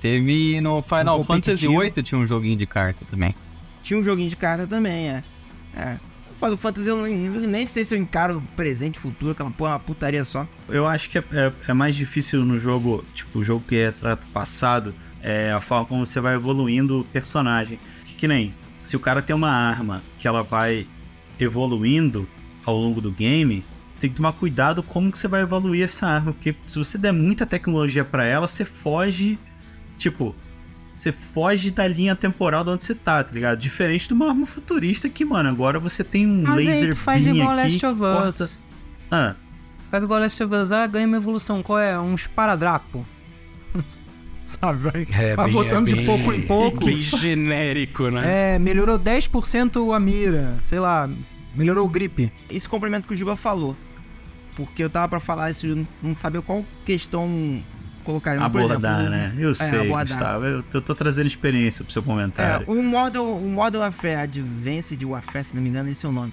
[0.00, 1.66] Teve no Final Um Fantasy.
[1.68, 3.34] VIII tinha um joguinho de carta também.
[3.82, 5.22] Tinha um joguinho de carta também, é.
[5.76, 5.96] É.
[6.38, 10.24] Final Fantasy eu nem, nem sei se eu encaro presente, futuro, aquela porra, uma putaria
[10.24, 10.46] só.
[10.68, 14.22] Eu acho que é, é- é mais difícil no jogo, tipo, o jogo que retrata
[14.24, 17.78] o passado, é a forma como você vai evoluindo o personagem.
[18.06, 18.54] Que, que nem,
[18.84, 20.86] se o cara tem uma arma que ela vai
[21.40, 22.28] evoluindo
[22.64, 23.64] ao longo do game,
[23.98, 26.96] você tem que tomar cuidado como que você vai evoluir essa arma, porque se você
[26.96, 29.36] der muita tecnologia pra ela, você foge,
[29.96, 30.34] tipo,
[30.88, 33.58] você foge da linha temporal de onde você tá, tá ligado?
[33.58, 36.96] Diferente de uma arma futurista que, mano, agora você tem um Mas aí laser tu
[37.00, 38.58] faz igual aqui, Last of corta- Us.
[39.10, 39.34] Ah,
[39.90, 41.62] Faz igual Last of Us, ah, ganha uma evolução.
[41.62, 41.98] Qual é?
[41.98, 43.04] Um esparadrapo.
[44.44, 46.84] Sabe, vai, É vai bem- botando é de bem- pouco em pouco.
[46.86, 48.54] Bem genérico, né?
[48.54, 50.54] É, melhorou 10% a mira.
[50.62, 51.08] Sei lá,
[51.54, 52.32] melhorou o grip.
[52.50, 53.76] Esse complemento que o Juba falou.
[54.58, 57.62] Porque eu tava pra falar isso, eu não sabia qual questão
[58.02, 58.34] colocar.
[58.36, 59.34] Por abordar, exemplo, né?
[59.38, 60.06] Eu é, sei, abordar.
[60.08, 60.44] Gustavo.
[60.44, 62.66] Eu tô, tô trazendo experiência pro seu É, comentário.
[62.68, 66.32] o Modern, o Modern Warfare Advanced Warfare, se não me engano, esse é o nome.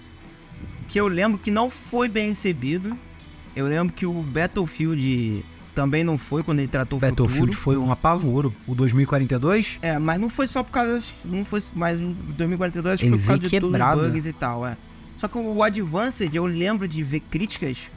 [0.87, 2.97] Que eu lembro que não foi bem recebido.
[3.55, 5.45] Eu lembro que o Battlefield
[5.75, 7.61] também não foi quando ele tratou o Battlefield futuro.
[7.61, 8.53] foi um apavoro.
[8.65, 11.03] O 2042, É, mas não foi só por causa.
[11.23, 14.25] Não foi mais em 2042, acho que Ele foi por causa de todos os bugs
[14.25, 14.75] e tal, é.
[15.19, 17.89] Só que o Advanced, eu lembro de ver críticas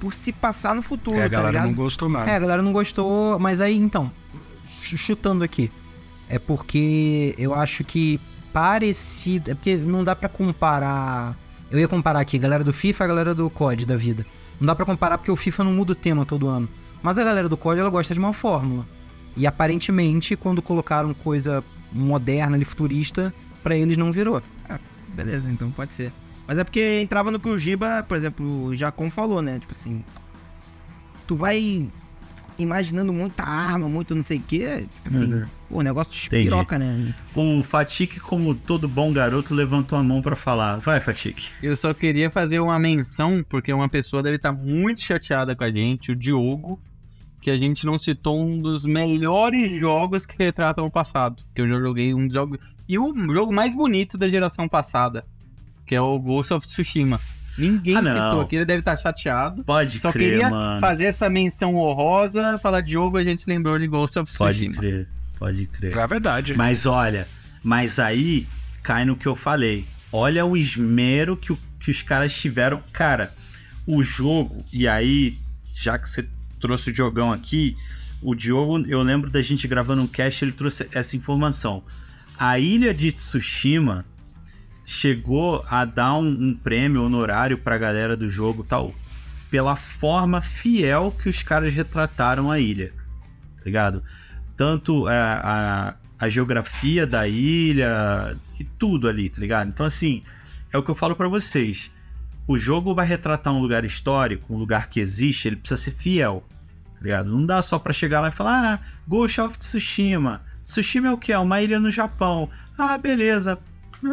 [0.00, 1.66] por se passar no futuro, É, a tá galera ligado?
[1.66, 2.30] não gostou nada.
[2.30, 4.10] É, a galera não gostou, mas aí então,
[4.66, 5.70] ch- chutando aqui,
[6.28, 8.20] é porque eu acho que
[8.52, 11.36] parecido, é porque não dá pra comparar.
[11.70, 14.24] Eu ia comparar aqui, a galera do FIFA a galera do COD da vida.
[14.60, 16.68] Não dá pra comparar porque o FIFA não muda o tema todo ano.
[17.02, 18.84] Mas a galera do COD ela gosta de uma fórmula.
[19.36, 23.32] E aparentemente, quando colocaram coisa moderna ali, futurista,
[23.62, 24.42] pra eles não virou.
[24.68, 24.78] Ah,
[25.14, 26.10] beleza, então pode ser.
[26.46, 29.58] Mas é porque entrava no que o Giba, por exemplo, o Jacon falou, né?
[29.58, 30.04] Tipo assim.
[31.26, 31.88] Tu vai
[32.58, 34.86] imaginando muita arma, muito não sei o quê.
[35.02, 35.46] Tipo assim, Uhum.
[35.68, 36.44] pô, o negócio Entendi.
[36.44, 37.14] espiroca, né?
[37.34, 40.76] O Fatik, como todo bom garoto, levantou a mão pra falar.
[40.78, 41.48] Vai, Fatik.
[41.62, 45.70] Eu só queria fazer uma menção, porque uma pessoa deve estar muito chateada com a
[45.70, 46.80] gente, o Diogo,
[47.42, 51.42] que a gente não citou um dos melhores jogos que retratam o passado.
[51.54, 52.58] Que eu já joguei um jogo.
[52.88, 55.26] E o jogo mais bonito da geração passada,
[55.86, 57.20] que é o Ghost of Tsushima.
[57.58, 59.64] Ninguém Ah, citou aqui, ele deve estar chateado.
[59.64, 60.80] Pode Só crer, queria mano.
[60.80, 64.76] fazer essa menção honrosa, falar Diogo, a gente lembrou de Ghost of Pode Tsushima.
[64.76, 65.08] crer,
[65.38, 65.96] pode crer.
[65.96, 66.54] É verdade.
[66.54, 67.26] Mas olha,
[67.62, 68.46] mas aí
[68.82, 69.86] cai no que eu falei.
[70.12, 72.80] Olha o esmero que, o- que os caras tiveram.
[72.92, 73.32] Cara,
[73.86, 75.38] o jogo, e aí,
[75.74, 76.28] já que você
[76.60, 77.74] trouxe o Diogão aqui,
[78.20, 81.82] o Diogo, eu lembro da gente gravando um cast, ele trouxe essa informação.
[82.38, 84.04] A ilha de Tsushima
[84.86, 88.94] chegou a dar um, um prêmio honorário pra galera do jogo tal.
[89.50, 92.92] pela forma fiel que os caras retrataram a ilha,
[93.58, 94.02] tá ligado?
[94.56, 99.68] Tanto a, é, a, a geografia da ilha e tudo ali, tá ligado?
[99.68, 100.22] Então, assim,
[100.72, 101.90] é o que eu falo para vocês.
[102.46, 106.44] O jogo vai retratar um lugar histórico, um lugar que existe, ele precisa ser fiel,
[106.94, 107.30] tá ligado?
[107.30, 110.42] Não dá só para chegar lá e falar, ah, Ghost of Tsushima.
[110.64, 111.32] Tsushima é o que?
[111.32, 112.48] É uma ilha no Japão.
[112.78, 113.58] Ah, beleza.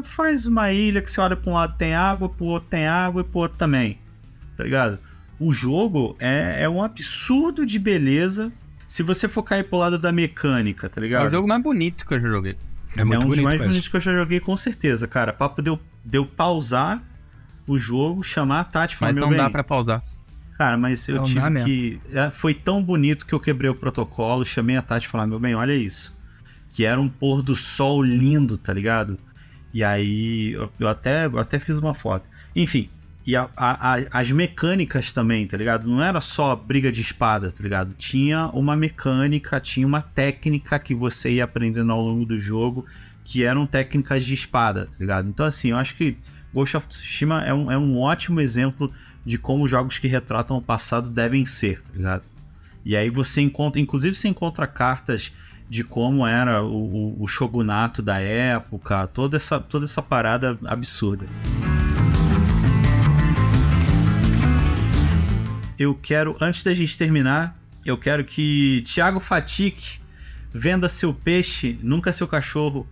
[0.01, 3.21] Faz uma ilha que você olha pra um lado tem água, pro outro tem água
[3.21, 3.99] e pro outro também.
[4.55, 4.99] Tá ligado?
[5.39, 8.51] O jogo é, é um absurdo de beleza.
[8.87, 11.25] Se você for cair pro lado da mecânica, tá ligado?
[11.25, 12.55] É o jogo mais bonito que eu já joguei.
[12.95, 15.33] É, muito é um dos mais bonitos que eu já joguei, com certeza, cara.
[15.33, 17.01] Papo deu, deu pausar
[17.65, 20.03] o jogo, chamar a Tati e falar, Mas não bem, dá pra pausar.
[20.57, 22.01] Cara, mas eu não tive que.
[22.11, 25.39] É, foi tão bonito que eu quebrei o protocolo, chamei a Tati e falei, meu
[25.39, 26.15] bem, olha isso.
[26.69, 29.17] Que era um pôr do sol lindo, tá ligado?
[29.73, 32.29] E aí eu, até, eu até fiz uma foto.
[32.55, 32.89] Enfim,
[33.25, 35.87] e a, a, a, as mecânicas também, tá ligado?
[35.87, 37.93] Não era só briga de espada, tá ligado?
[37.97, 42.85] Tinha uma mecânica, tinha uma técnica que você ia aprendendo ao longo do jogo,
[43.23, 45.29] que eram técnicas de espada, tá ligado?
[45.29, 46.17] Então, assim, eu acho que
[46.53, 48.91] Ghost of Tsushima é um, é um ótimo exemplo
[49.25, 52.23] de como jogos que retratam o passado devem ser, tá ligado?
[52.85, 55.31] E aí você encontra, inclusive você encontra cartas
[55.73, 61.25] de como era o, o, shogunato da época, toda essa, toda essa parada absurda.
[65.75, 69.99] Eu quero, antes da gente terminar, eu quero que Thiago Fatic
[70.53, 72.87] venda seu peixe, nunca seu cachorro,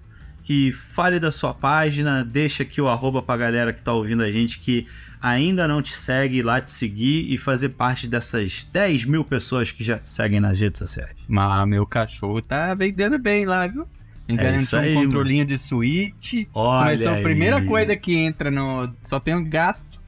[0.52, 4.30] e fale da sua página, deixa aqui o arroba pra galera que tá ouvindo a
[4.30, 4.86] gente que
[5.22, 9.82] ainda não te segue lá te seguir e fazer parte dessas 10 mil pessoas que
[9.82, 11.16] já te seguem nas redes sociais.
[11.26, 13.88] Mas meu cachorro tá vendendo bem lá, viu?
[14.28, 15.48] Garantiu é um controlinho mano.
[15.48, 16.34] de Switch.
[16.54, 18.94] Olha Começou a primeira coisa que entra no.
[19.04, 20.02] Só tem um gasto.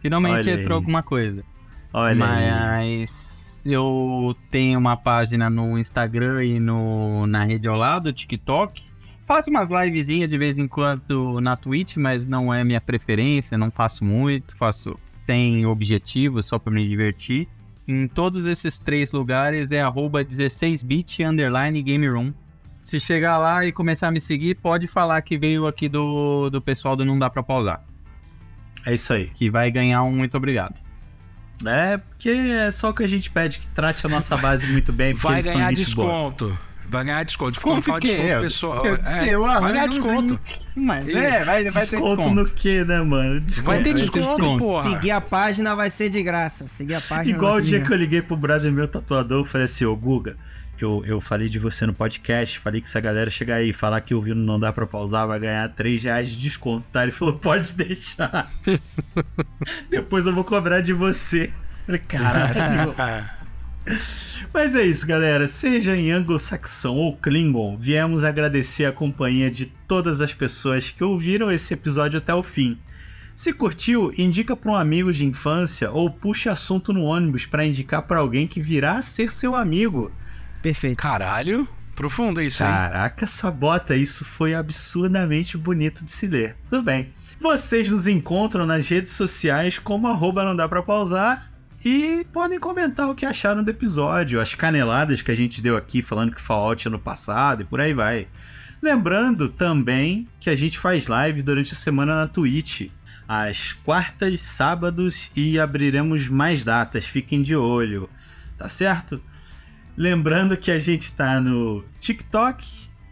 [0.00, 0.82] Finalmente Olha entrou aí.
[0.82, 1.44] alguma coisa.
[1.92, 3.72] Olha Mas aí.
[3.72, 8.89] eu tenho uma página no Instagram e no, na rede ao lado, TikTok
[9.30, 13.70] faço umas livezinhas de vez em quando na Twitch, mas não é minha preferência, não
[13.70, 17.46] faço muito, faço sem objetivo, só para me divertir.
[17.86, 22.34] Em todos esses três lugares é 16bit underline game room.
[22.82, 26.60] Se chegar lá e começar a me seguir, pode falar que veio aqui do, do
[26.60, 27.84] pessoal do Não Dá Pra Pausar.
[28.84, 29.26] É isso aí.
[29.28, 30.80] Que vai ganhar um muito obrigado.
[31.64, 34.92] É, porque é só o que a gente pede, que trate a nossa base muito
[34.92, 35.14] bem.
[35.14, 36.46] Vai ganhar desconto.
[36.46, 36.69] Boa.
[36.90, 37.52] Vai ganhar desconto.
[37.52, 38.86] Desconto Quando fala desconto, pessoal.
[38.86, 40.40] É, vai ganhar desconto.
[40.74, 42.30] Mas é, vai, vai desconto ter desconto.
[42.30, 43.40] no que, né, mano?
[43.40, 44.90] Desconto, vai ter desconto, vai ter desconto, porra.
[44.90, 46.66] Seguir a página vai ser de graça.
[46.76, 49.66] Seguir a página Igual o dia que eu liguei pro brother meu tatuador, eu falei
[49.66, 50.36] assim, ô Guga,
[50.80, 53.72] eu, eu falei de você no podcast, falei que se a galera chegar aí e
[53.72, 57.04] falar que ouvindo não dá pra pausar, vai ganhar 3 reais de desconto, tá?
[57.04, 58.50] Ele falou, pode deixar.
[59.88, 61.52] Depois eu vou cobrar de você.
[61.86, 62.94] falei, caralho.
[64.52, 65.46] Mas é isso, galera.
[65.46, 71.50] Seja em anglo-saxão ou klingon, viemos agradecer a companhia de todas as pessoas que ouviram
[71.50, 72.78] esse episódio até o fim.
[73.34, 78.02] Se curtiu, indica para um amigo de infância ou puxe assunto no ônibus para indicar
[78.02, 80.12] para alguém que virá a ser seu amigo.
[80.60, 80.96] Perfeito.
[80.98, 82.68] Caralho, profundo isso, hein?
[82.68, 86.56] Caraca, sabota, isso foi absurdamente bonito de se ler.
[86.68, 87.14] Tudo bem.
[87.40, 91.49] Vocês nos encontram nas redes sociais como arroba não dá pra pausar
[91.84, 96.02] e podem comentar o que acharam do episódio, as caneladas que a gente deu aqui
[96.02, 98.28] falando que Fallout ano passado e por aí vai.
[98.82, 102.90] Lembrando também que a gente faz live durante a semana na Twitch,
[103.26, 108.10] às quartas, sábados e abriremos mais datas, fiquem de olho,
[108.58, 109.22] tá certo?
[109.96, 112.66] Lembrando que a gente está no TikTok,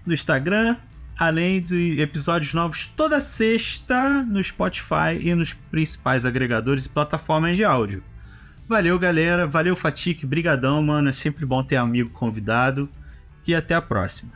[0.06, 0.76] no Instagram,
[1.18, 7.64] além de episódios novos toda sexta no Spotify e nos principais agregadores e plataformas de
[7.64, 8.02] áudio.
[8.68, 9.46] Valeu, galera.
[9.46, 10.26] Valeu, Fatique.
[10.26, 11.08] Brigadão, mano.
[11.08, 12.88] É sempre bom ter amigo convidado.
[13.46, 14.32] E até a próxima.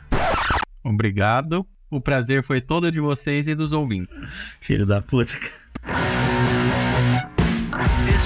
[0.83, 1.65] Obrigado.
[1.89, 4.15] O prazer foi todo de vocês e dos ouvintes.
[4.59, 5.33] Filho da puta.
[5.33, 6.42] Esse